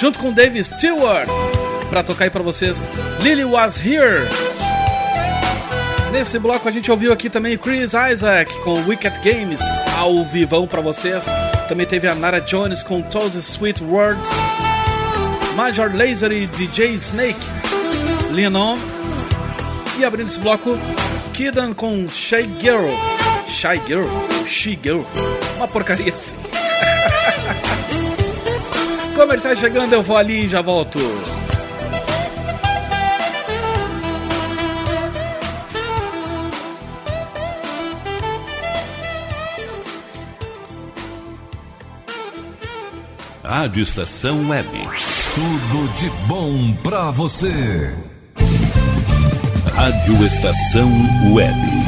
Junto 0.00 0.20
com 0.20 0.32
Dave 0.32 0.62
Stewart, 0.62 1.28
para 1.90 2.04
tocar 2.04 2.24
aí 2.24 2.30
para 2.30 2.42
vocês 2.42 2.88
Lily 3.20 3.44
Was 3.44 3.84
Here. 3.84 4.28
Nesse 6.12 6.38
bloco 6.38 6.68
a 6.68 6.70
gente 6.70 6.90
ouviu 6.90 7.12
aqui 7.12 7.28
também 7.28 7.58
Chris 7.58 7.92
Isaac 7.92 8.56
com 8.60 8.74
Wicked 8.86 9.18
Games, 9.24 9.60
ao 9.96 10.24
vivão 10.24 10.66
para 10.66 10.80
vocês. 10.80 11.26
Também 11.68 11.86
teve 11.86 12.06
a 12.06 12.14
Nara 12.14 12.40
Jones 12.40 12.84
com 12.84 13.02
Those 13.02 13.36
Sweet 13.36 13.82
Words. 13.82 14.30
Major 15.56 15.90
Lazer 15.92 16.30
e 16.30 16.46
DJ 16.46 16.92
Snake, 16.94 17.44
Leon. 18.30 18.78
E 19.98 20.04
abrindo 20.04 20.28
esse 20.28 20.38
bloco, 20.38 20.78
Kidan 21.34 21.72
com 21.72 22.08
Shy 22.08 22.48
Girl. 22.60 22.94
Shy 23.48 23.80
Girl? 23.88 24.06
She 24.46 24.78
Girl? 24.80 25.02
Uma 25.58 25.66
porcaria 25.66 26.14
assim. 26.14 26.36
Comerciais 29.16 29.58
chegando, 29.58 29.92
eu 29.92 30.04
vou 30.04 30.16
ali 30.16 30.46
e 30.46 30.48
já 30.48 30.62
volto. 30.62 31.00
Rádio 43.42 43.82
Estação 43.82 44.48
Web. 44.48 44.68
Tudo 45.34 45.92
de 45.94 46.08
bom 46.28 46.72
pra 46.84 47.10
você. 47.10 47.92
Rádio 49.74 50.24
Estação 50.24 50.88
Web. 51.34 51.87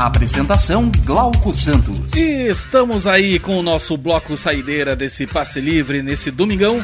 Apresentação 0.00 0.90
Glauco 1.04 1.52
Santos. 1.54 2.00
E 2.16 2.48
estamos 2.48 3.06
aí 3.06 3.38
com 3.38 3.58
o 3.58 3.62
nosso 3.62 3.98
bloco 3.98 4.34
saideira 4.34 4.96
desse 4.96 5.26
passe 5.26 5.60
livre 5.60 6.02
nesse 6.02 6.30
domingão, 6.30 6.82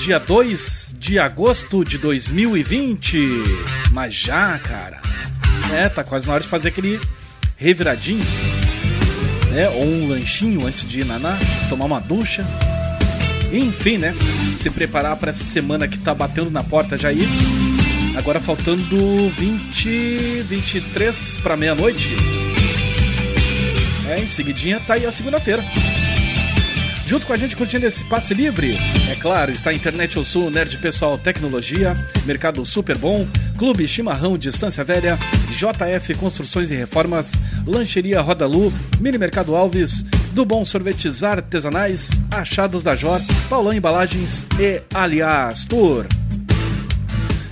dia 0.00 0.18
2 0.18 0.94
de 0.98 1.20
agosto 1.20 1.84
de 1.84 1.98
2020. 1.98 3.44
Mas 3.92 4.14
já, 4.14 4.58
cara, 4.58 5.00
é, 5.72 5.88
tá 5.88 6.02
quase 6.02 6.26
na 6.26 6.32
hora 6.32 6.42
de 6.42 6.48
fazer 6.48 6.70
aquele 6.70 7.00
reviradinho, 7.56 8.24
né? 9.52 9.68
Ou 9.68 9.84
um 9.84 10.08
lanchinho 10.08 10.66
antes 10.66 10.84
de 10.84 11.02
ir 11.02 11.04
naná, 11.04 11.38
tomar 11.68 11.84
uma 11.84 12.00
ducha. 12.00 12.44
Enfim, 13.52 13.98
né? 13.98 14.16
Se 14.56 14.68
preparar 14.68 15.16
para 15.16 15.30
essa 15.30 15.44
semana 15.44 15.86
que 15.86 15.98
tá 16.00 16.12
batendo 16.12 16.50
na 16.50 16.64
porta 16.64 16.98
já 16.98 17.10
aí. 17.10 17.22
Agora 18.16 18.40
faltando 18.40 19.28
20, 19.28 20.42
23 20.42 21.36
para 21.40 21.56
meia-noite. 21.56 22.37
É, 24.08 24.20
em 24.20 24.26
seguidinha 24.26 24.80
tá 24.80 24.94
aí 24.94 25.04
a 25.04 25.12
segunda-feira. 25.12 25.62
Junto 27.06 27.26
com 27.26 27.32
a 27.32 27.36
gente 27.36 27.56
curtindo 27.56 27.86
esse 27.86 28.04
passe 28.04 28.34
livre, 28.34 28.76
é 29.10 29.14
claro, 29.14 29.50
está 29.50 29.70
a 29.70 29.74
Internet 29.74 30.18
ao 30.18 30.26
Sul, 30.26 30.50
Nerd 30.50 30.76
Pessoal 30.76 31.16
Tecnologia, 31.16 31.96
Mercado 32.26 32.62
Super 32.66 32.98
Bom, 32.98 33.26
Clube 33.56 33.88
Chimarrão 33.88 34.36
Distância 34.36 34.84
Velha, 34.84 35.18
JF 35.50 36.14
Construções 36.16 36.70
e 36.70 36.74
Reformas, 36.74 37.32
Lancheria 37.66 38.20
Roda 38.20 38.46
Lu, 38.46 38.70
Mini 39.00 39.16
Mercado 39.16 39.56
Alves, 39.56 40.02
do 40.32 40.44
Bom 40.44 40.66
Sorvetes 40.66 41.22
Artesanais, 41.22 42.10
Achados 42.30 42.82
da 42.82 42.94
Jor, 42.94 43.22
Paulão 43.48 43.72
Embalagens 43.72 44.46
e 44.58 44.82
Aliás 44.94 45.64
Tour. 45.66 46.04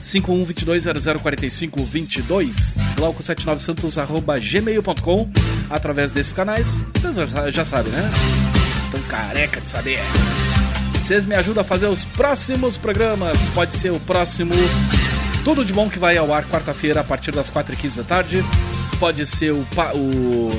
5122004522, 0.02 2.76
glauco79santos.gmail.com 2.96 5.55
através 5.70 6.12
desses 6.12 6.32
canais, 6.32 6.82
vocês 6.94 7.16
já, 7.54 7.64
sabem, 7.64 7.92
né? 7.92 8.10
Tão 8.90 9.00
careca 9.02 9.60
de 9.60 9.68
saber. 9.68 10.00
Vocês 10.94 11.24
me 11.26 11.34
ajudam 11.34 11.62
a 11.62 11.64
fazer 11.64 11.86
os 11.86 12.04
próximos 12.04 12.76
programas. 12.76 13.38
Pode 13.54 13.74
ser 13.74 13.90
o 13.92 14.00
próximo 14.00 14.54
Tudo 15.44 15.64
de 15.64 15.72
Bom 15.72 15.88
que 15.88 15.98
vai 15.98 16.16
ao 16.16 16.32
ar 16.34 16.44
quarta-feira 16.48 17.00
a 17.00 17.04
partir 17.04 17.30
das 17.32 17.48
4h15 17.50 17.96
da 17.96 18.02
tarde. 18.02 18.44
Pode 18.98 19.24
ser 19.26 19.52
o, 19.52 19.64
pa- 19.74 19.92
o 19.94 20.50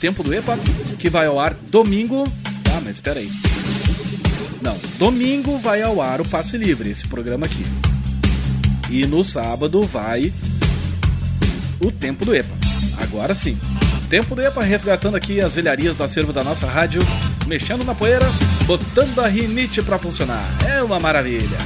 Tempo 0.00 0.22
do 0.22 0.32
EPA, 0.32 0.58
que 0.98 1.10
vai 1.10 1.26
ao 1.26 1.38
ar 1.38 1.52
domingo. 1.70 2.24
Ah, 2.74 2.80
mas 2.82 2.96
espera 2.96 3.20
aí. 3.20 3.30
Não, 4.62 4.78
domingo 4.98 5.58
vai 5.58 5.82
ao 5.82 6.00
ar 6.00 6.20
o 6.22 6.24
Passe 6.28 6.56
Livre, 6.56 6.88
esse 6.90 7.06
programa 7.06 7.44
aqui. 7.46 7.66
E 8.88 9.06
no 9.06 9.22
sábado 9.22 9.82
vai 9.84 10.32
o 11.80 11.92
Tempo 11.92 12.24
do 12.24 12.34
EPA. 12.34 12.54
Agora 13.02 13.34
sim. 13.34 13.58
Tempo 14.10 14.34
do 14.34 14.42
EPA 14.42 14.64
resgatando 14.64 15.14
aqui 15.14 15.40
as 15.40 15.54
velharias 15.54 15.94
do 15.94 16.02
acervo 16.02 16.32
da 16.32 16.42
nossa 16.42 16.66
rádio, 16.66 17.00
mexendo 17.46 17.84
na 17.84 17.94
poeira, 17.94 18.26
botando 18.66 19.20
a 19.20 19.28
rinite 19.28 19.80
pra 19.82 20.00
funcionar. 20.00 20.42
É 20.68 20.82
uma 20.82 20.98
maravilha. 20.98 21.56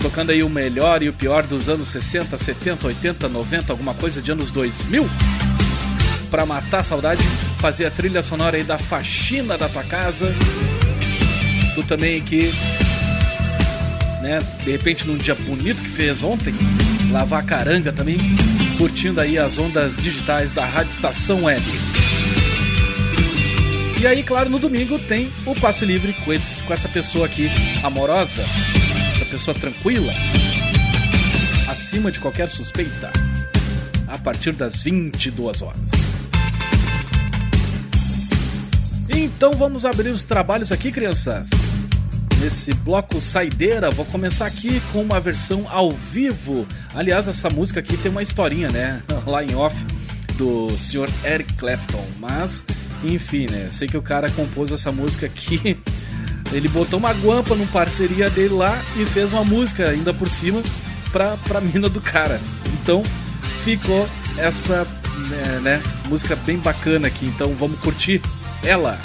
Tocando 0.00 0.30
aí 0.30 0.42
o 0.42 0.48
melhor 0.48 1.02
e 1.02 1.10
o 1.10 1.12
pior 1.12 1.46
dos 1.46 1.68
anos 1.68 1.88
60, 1.88 2.38
70, 2.38 2.86
80, 2.86 3.28
90, 3.28 3.70
alguma 3.70 3.92
coisa 3.92 4.22
de 4.22 4.32
anos 4.32 4.50
2000. 4.50 5.06
Pra 6.30 6.46
matar 6.46 6.80
a 6.80 6.84
saudade, 6.84 7.22
fazer 7.58 7.84
a 7.84 7.90
trilha 7.90 8.22
sonora 8.22 8.56
aí 8.56 8.64
da 8.64 8.78
faxina 8.78 9.58
da 9.58 9.68
tua 9.68 9.84
casa. 9.84 10.34
Tu 11.74 11.82
também 11.82 12.22
que 12.22 12.50
né? 14.22 14.38
De 14.64 14.70
repente 14.70 15.06
num 15.06 15.18
dia 15.18 15.34
bonito 15.34 15.82
que 15.82 15.88
fez 15.90 16.22
ontem, 16.22 16.54
lavar 17.10 17.44
caranga 17.44 17.92
também, 17.92 18.16
curtindo 18.78 19.20
aí 19.20 19.38
as 19.38 19.58
ondas 19.58 19.96
digitais 19.96 20.52
da 20.52 20.64
Rádio 20.64 20.90
Estação 20.90 21.44
Web. 21.44 21.62
E 24.00 24.06
aí, 24.06 24.22
claro, 24.22 24.50
no 24.50 24.58
domingo 24.58 24.98
tem 24.98 25.30
o 25.46 25.54
passe 25.54 25.84
livre 25.84 26.12
com, 26.24 26.32
esse, 26.32 26.62
com 26.62 26.72
essa 26.72 26.88
pessoa 26.88 27.26
aqui 27.26 27.48
amorosa, 27.82 28.42
essa 29.14 29.24
pessoa 29.24 29.54
tranquila, 29.54 30.12
acima 31.68 32.10
de 32.10 32.18
qualquer 32.18 32.48
suspeita, 32.48 33.12
a 34.08 34.18
partir 34.18 34.52
das 34.52 34.82
22 34.82 35.62
horas. 35.62 35.90
Então 39.08 39.52
vamos 39.52 39.84
abrir 39.84 40.10
os 40.10 40.24
trabalhos 40.24 40.72
aqui, 40.72 40.90
crianças 40.90 41.71
nesse 42.42 42.74
bloco 42.74 43.20
saideira, 43.20 43.88
vou 43.92 44.04
começar 44.04 44.46
aqui 44.46 44.82
com 44.92 45.00
uma 45.00 45.20
versão 45.20 45.64
ao 45.70 45.92
vivo. 45.92 46.66
Aliás, 46.92 47.28
essa 47.28 47.48
música 47.48 47.78
aqui 47.78 47.96
tem 47.96 48.10
uma 48.10 48.22
historinha, 48.22 48.68
né? 48.68 49.00
Lá 49.24 49.44
em 49.44 49.54
off 49.54 49.76
do 50.36 50.68
Sr. 50.76 51.08
Eric 51.24 51.52
Clapton. 51.54 52.04
Mas, 52.18 52.66
enfim, 53.04 53.46
né? 53.48 53.68
Sei 53.70 53.86
que 53.86 53.96
o 53.96 54.02
cara 54.02 54.28
compôs 54.30 54.72
essa 54.72 54.90
música 54.90 55.26
aqui. 55.26 55.78
Ele 56.52 56.68
botou 56.68 56.98
uma 56.98 57.12
guampa 57.12 57.54
numa 57.54 57.70
parceria 57.70 58.28
dele 58.28 58.54
lá 58.54 58.84
e 58.96 59.06
fez 59.06 59.32
uma 59.32 59.44
música 59.44 59.88
ainda 59.88 60.12
por 60.12 60.28
cima 60.28 60.60
pra, 61.12 61.36
pra 61.36 61.60
mina 61.60 61.88
do 61.88 62.00
cara. 62.00 62.40
Então 62.74 63.04
ficou 63.62 64.06
essa 64.36 64.84
né, 65.30 65.60
né, 65.62 65.82
música 66.08 66.34
bem 66.34 66.58
bacana 66.58 67.06
aqui. 67.06 67.24
Então 67.24 67.54
vamos 67.54 67.78
curtir 67.78 68.20
ela. 68.64 69.00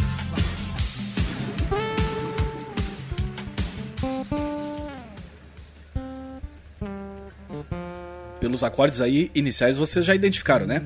Pelos 8.47 8.63
acordes 8.63 9.01
aí 9.01 9.29
iniciais 9.35 9.75
vocês 9.75 10.05
já 10.05 10.15
identificaram, 10.15 10.65
né? 10.65 10.81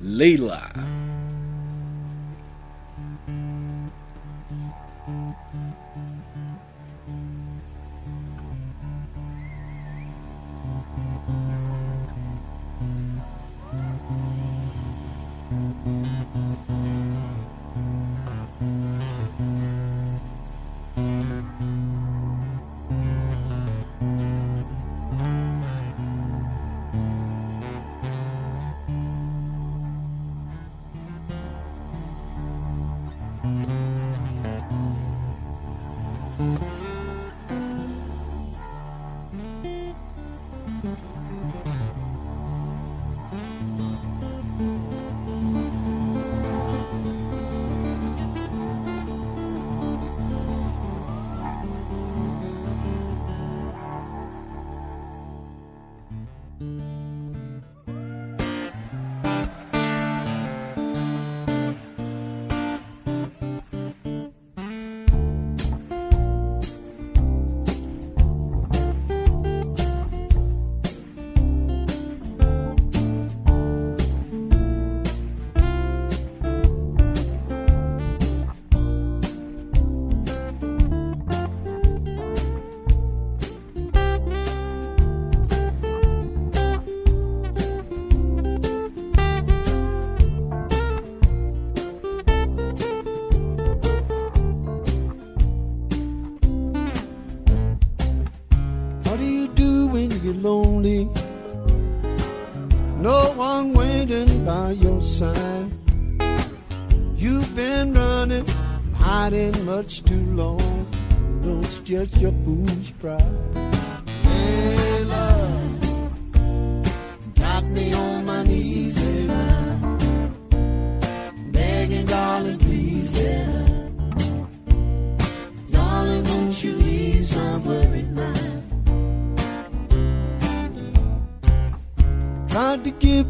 Leila. 0.00 0.70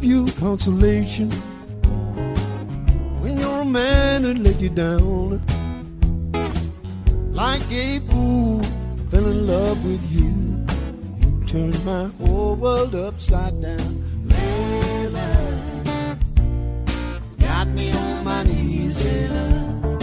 You 0.03 0.25
consolation 0.33 1.31
when 3.21 3.37
your 3.39 3.63
man 3.63 4.23
had 4.23 4.39
let 4.39 4.59
you 4.59 4.69
down. 4.69 5.41
Like 7.31 7.71
a 7.71 7.99
fool, 8.09 8.61
fell 9.09 9.25
in 9.25 9.47
love 9.47 9.85
with 9.85 10.03
you. 10.11 10.65
You 11.21 11.45
turned 11.45 11.85
my 11.85 12.07
whole 12.19 12.55
world 12.55 12.93
upside 12.95 13.61
down. 13.61 14.03
Layla, 14.27 15.29
got 17.39 17.67
me 17.69 17.91
on 17.93 18.23
my 18.25 18.43
knees, 18.43 18.97
Layla. 18.97 19.99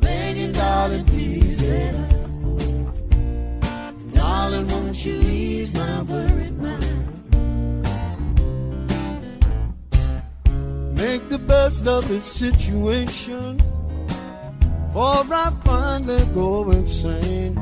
Begging, 0.00 0.52
darling, 0.52 1.04
please, 1.06 1.60
Layla. 1.62 2.06
Darling, 4.14 4.68
won't 4.68 5.04
you 5.06 5.14
ease 5.14 5.74
my 5.74 6.02
worried 6.02 6.58
mind? 6.58 6.91
Make 11.12 11.28
the 11.28 11.38
best 11.38 11.86
of 11.86 12.08
this 12.08 12.24
situation, 12.24 13.60
or 14.94 15.26
I 15.44 15.52
finally 15.62 16.24
go 16.32 16.70
insane. 16.70 17.54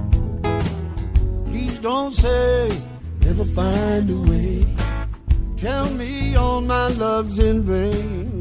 Please 1.46 1.80
don't 1.80 2.14
say, 2.14 2.70
never 3.22 3.44
find 3.44 4.08
a 4.08 4.20
way. 4.30 4.64
Tell 5.56 5.90
me 5.94 6.36
all 6.36 6.60
my 6.60 6.86
love's 6.90 7.40
in 7.40 7.62
vain. 7.62 8.39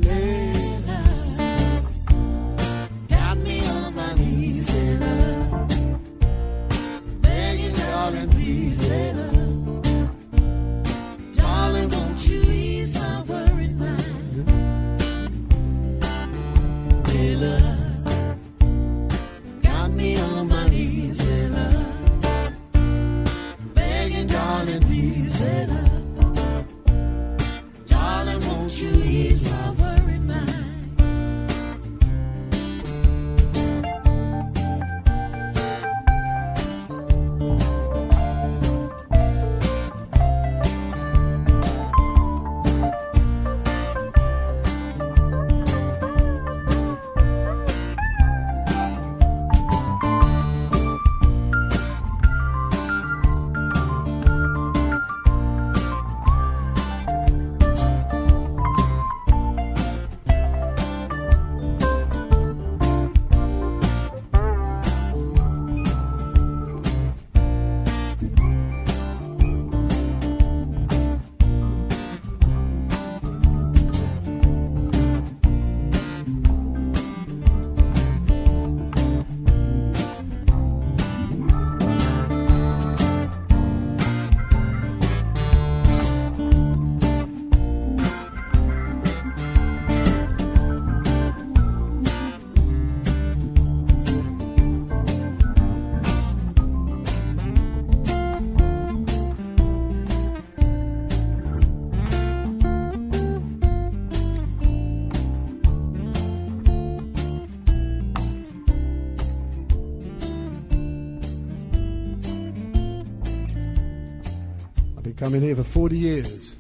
I've 115.30 115.34
been 115.34 115.44
here 115.44 115.58
for 115.58 115.64
40 115.64 115.96
years. 115.96 116.56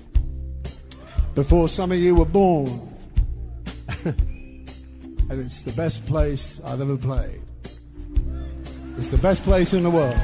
Before 1.33 1.67
some 1.67 1.91
of 1.91 1.97
you 1.97 2.13
were 2.13 2.23
born. 2.23 2.67
and 4.05 4.69
it's 5.31 5.63
the 5.63 5.71
best 5.71 6.05
place 6.05 6.61
I've 6.63 6.79
ever 6.79 6.95
played. 6.95 7.41
It's 8.99 9.09
the 9.09 9.17
best 9.17 9.41
place 9.41 9.73
in 9.73 9.81
the 9.81 9.89
world. 9.89 10.21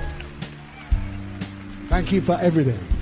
Thank 1.90 2.12
you 2.12 2.22
for 2.22 2.38
everything. 2.40 2.95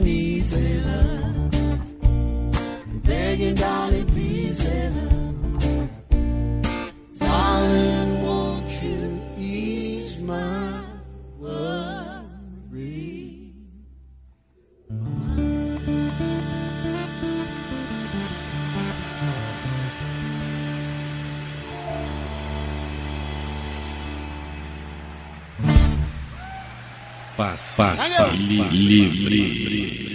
Knees, 0.00 0.52
Layla. 0.52 1.00
Begging, 3.04 3.54
darling, 3.54 4.06
please, 4.06 4.60
Layla. 4.60 5.19
Passe, 27.40 27.74
passe 27.76 28.22
li- 28.36 28.68
livre. 28.70 29.30
Thank 29.30 30.09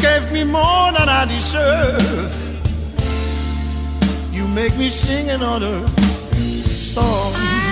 gave 0.00 0.30
me 0.32 0.44
more 0.44 0.92
than 0.92 1.08
I 1.08 1.24
deserve. 1.26 2.32
You 4.32 4.46
make 4.46 4.76
me 4.76 4.90
sing 4.90 5.30
another 5.30 5.86
song. 6.94 7.67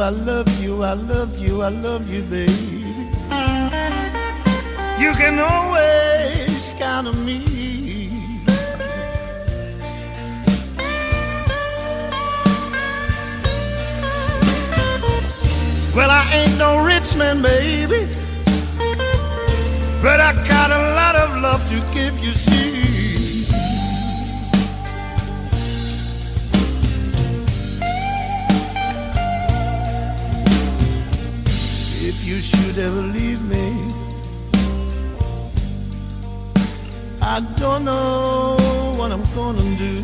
I 0.00 0.10
love 0.10 0.48
you, 0.62 0.84
I 0.84 0.92
love 0.92 1.36
you, 1.38 1.62
I 1.62 1.70
love 1.70 2.08
you, 2.08 2.22
baby. 2.22 2.52
You 4.98 5.12
can 5.14 5.40
always 5.40 6.72
count 6.78 7.08
on 7.08 7.26
me. 7.26 7.42
Well, 15.94 16.10
I 16.10 16.30
ain't 16.32 16.56
no 16.58 16.84
rich 16.84 17.16
man, 17.16 17.42
baby. 17.42 18.06
But 20.00 20.20
I 20.20 20.32
got 20.46 20.70
a 20.70 20.94
lot 20.94 21.16
of 21.16 21.42
love 21.42 21.68
to 21.70 21.92
give 21.92 22.16
you, 22.24 22.32
see. 22.32 22.67
should 32.78 32.86
ever 32.86 33.02
leave 33.02 33.42
me. 33.48 33.92
I 37.20 37.40
don't 37.58 37.84
know 37.84 38.56
what 38.96 39.10
I'm 39.10 39.24
gonna 39.34 39.62
do. 39.76 39.94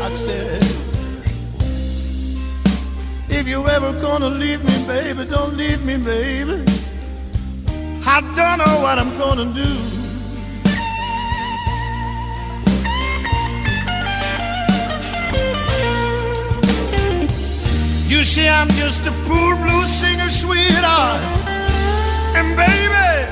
I 0.00 0.10
said, 0.24 0.62
if 3.28 3.46
you 3.46 3.66
ever 3.68 3.92
gonna 4.00 4.30
leave 4.30 4.64
me, 4.64 4.86
baby, 4.86 5.24
don't 5.26 5.54
leave 5.56 5.84
me, 5.84 5.96
baby. 5.98 6.64
I 8.06 8.20
don't 8.36 8.58
know 8.62 8.82
what 8.82 8.98
I'm 8.98 9.16
gonna 9.18 9.52
do. 9.52 9.91
see, 18.32 18.48
I'm 18.48 18.68
just 18.70 19.04
a 19.06 19.12
poor 19.28 19.56
blue 19.56 19.84
singer, 19.84 20.30
sweetheart. 20.30 21.20
And 22.34 22.56
baby, 22.56 23.28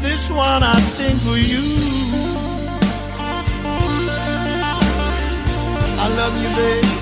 this 0.00 0.28
one 0.30 0.64
I 0.64 0.80
sing 0.96 1.16
for 1.18 1.36
you. 1.36 1.62
I 6.04 6.08
love 6.16 6.34
you, 6.42 6.48
baby. 6.56 7.01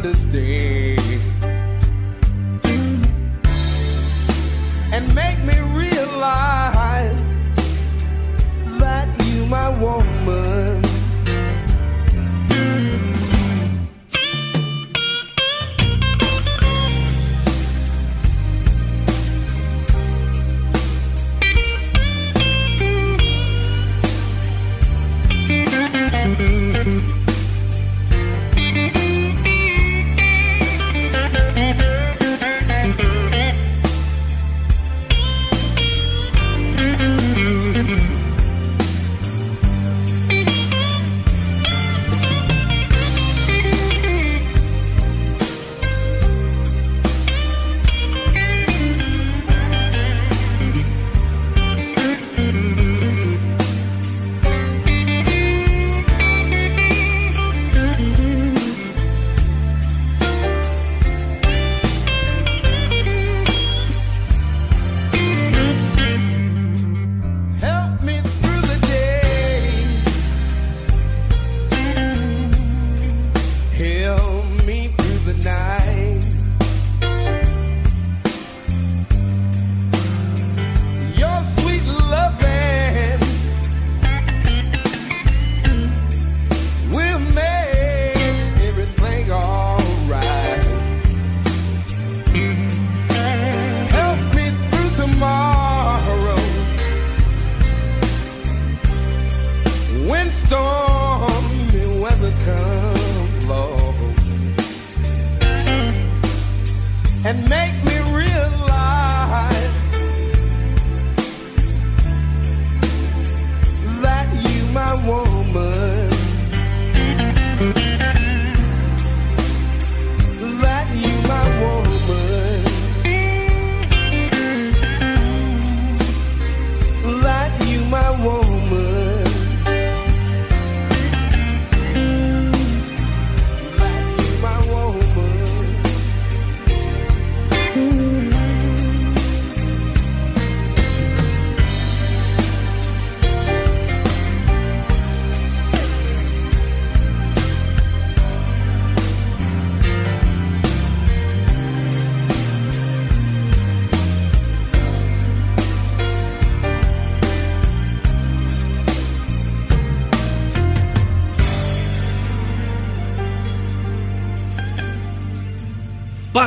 understand. 0.00 0.79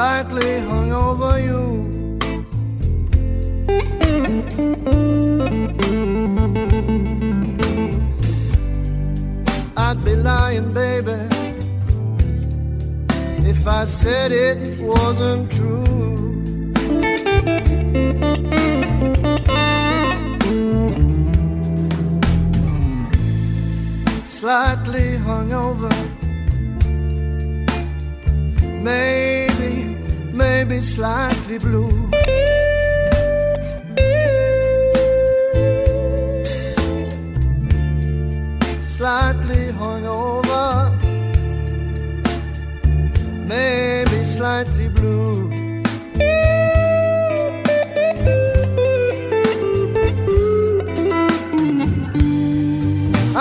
slightly 0.00 0.52
hungover 0.70 1.32
you. 1.48 1.64
I'd 9.76 10.02
be 10.02 10.14
lying, 10.16 10.72
baby, 10.72 11.20
if 13.52 13.66
I 13.66 13.84
said 13.84 14.32
it 14.32 14.60
wasn't 14.80 15.52
true. 15.56 15.84
Slightly 24.38 25.08
hungover, 25.26 25.94
maybe, 28.86 29.39
maybe 30.40 30.80
slightly 30.80 31.58
blue. 31.58 32.10
slightly 39.00 39.64
hungover, 39.80 40.66
maybe 43.48 44.18
slightly 44.36 44.88
blue. 44.88 45.50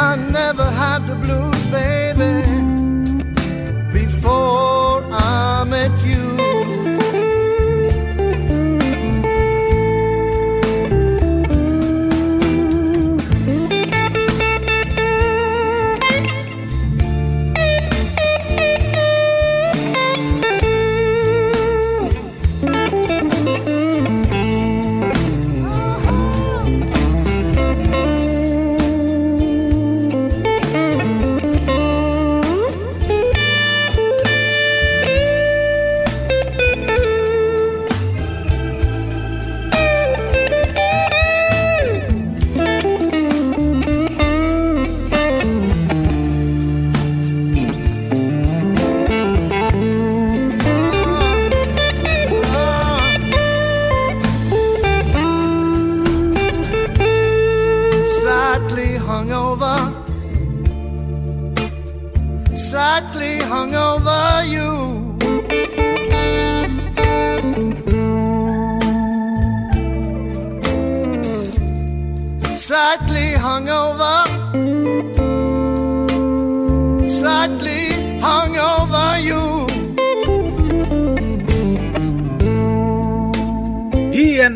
I 0.07 0.15
never 0.38 0.67
had 0.81 0.98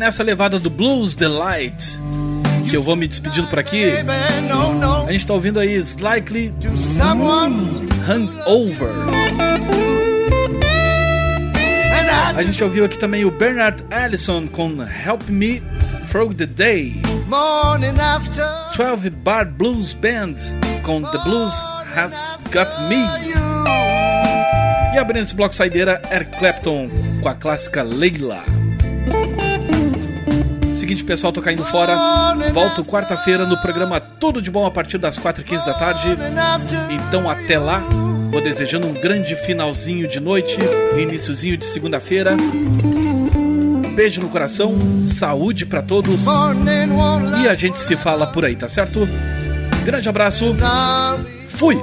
nessa 0.04 0.22
levada 0.22 0.58
do 0.58 0.68
Blues 0.68 1.16
Delight 1.16 1.98
que 2.68 2.76
eu 2.76 2.82
vou 2.82 2.94
me 2.94 3.08
despedindo 3.08 3.48
por 3.48 3.58
aqui. 3.58 3.84
A 5.06 5.10
gente 5.10 5.26
tá 5.26 5.32
ouvindo 5.32 5.58
aí 5.58 5.74
Slightly 5.76 6.52
Hangover. 8.06 8.90
A 12.36 12.42
gente 12.42 12.62
ouviu 12.62 12.84
aqui 12.84 12.98
também 12.98 13.24
o 13.24 13.30
Bernard 13.30 13.82
Allison 13.90 14.46
com 14.46 14.76
Help 14.82 15.26
Me 15.30 15.62
Through 16.10 16.34
the 16.34 16.44
Day. 16.44 17.00
Morning 17.26 17.98
after 17.98 18.44
12 18.76 19.08
Bar 19.08 19.46
Blues 19.46 19.94
Band 19.94 20.34
com 20.82 21.00
The 21.00 21.18
Blues 21.24 21.54
Has 21.96 22.36
Got 22.52 22.68
Me. 22.90 23.06
E 24.94 24.98
abrindo 24.98 25.24
esse 25.24 25.34
bloco 25.34 25.54
saideira, 25.54 26.02
Eric 26.10 26.38
Clapton 26.38 26.90
com 27.22 27.28
a 27.30 27.34
clássica 27.34 27.82
Leila. 27.82 28.53
Seguinte, 30.84 31.02
pessoal, 31.02 31.32
tô 31.32 31.40
caindo 31.40 31.64
fora. 31.64 31.96
Volto 32.52 32.84
quarta-feira 32.84 33.46
no 33.46 33.56
programa 33.56 33.98
Tudo 33.98 34.42
de 34.42 34.50
Bom 34.50 34.66
a 34.66 34.70
partir 34.70 34.98
das 34.98 35.18
4h15 35.18 35.64
da 35.64 35.72
tarde. 35.72 36.10
Então 36.90 37.28
até 37.28 37.58
lá, 37.58 37.78
vou 38.30 38.42
desejando 38.42 38.86
um 38.86 38.92
grande 38.92 39.34
finalzinho 39.34 40.06
de 40.06 40.20
noite, 40.20 40.58
iníciozinho 40.98 41.56
de 41.56 41.64
segunda-feira. 41.64 42.36
Beijo 43.94 44.20
no 44.20 44.28
coração, 44.28 44.76
saúde 45.06 45.64
pra 45.64 45.80
todos. 45.80 46.26
E 47.42 47.48
a 47.48 47.54
gente 47.54 47.78
se 47.78 47.96
fala 47.96 48.26
por 48.26 48.44
aí, 48.44 48.54
tá 48.54 48.68
certo? 48.68 49.08
Grande 49.86 50.06
abraço. 50.06 50.54
Fui. 51.48 51.82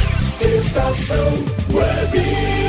Estação 0.61 1.43
Web. 1.73 2.60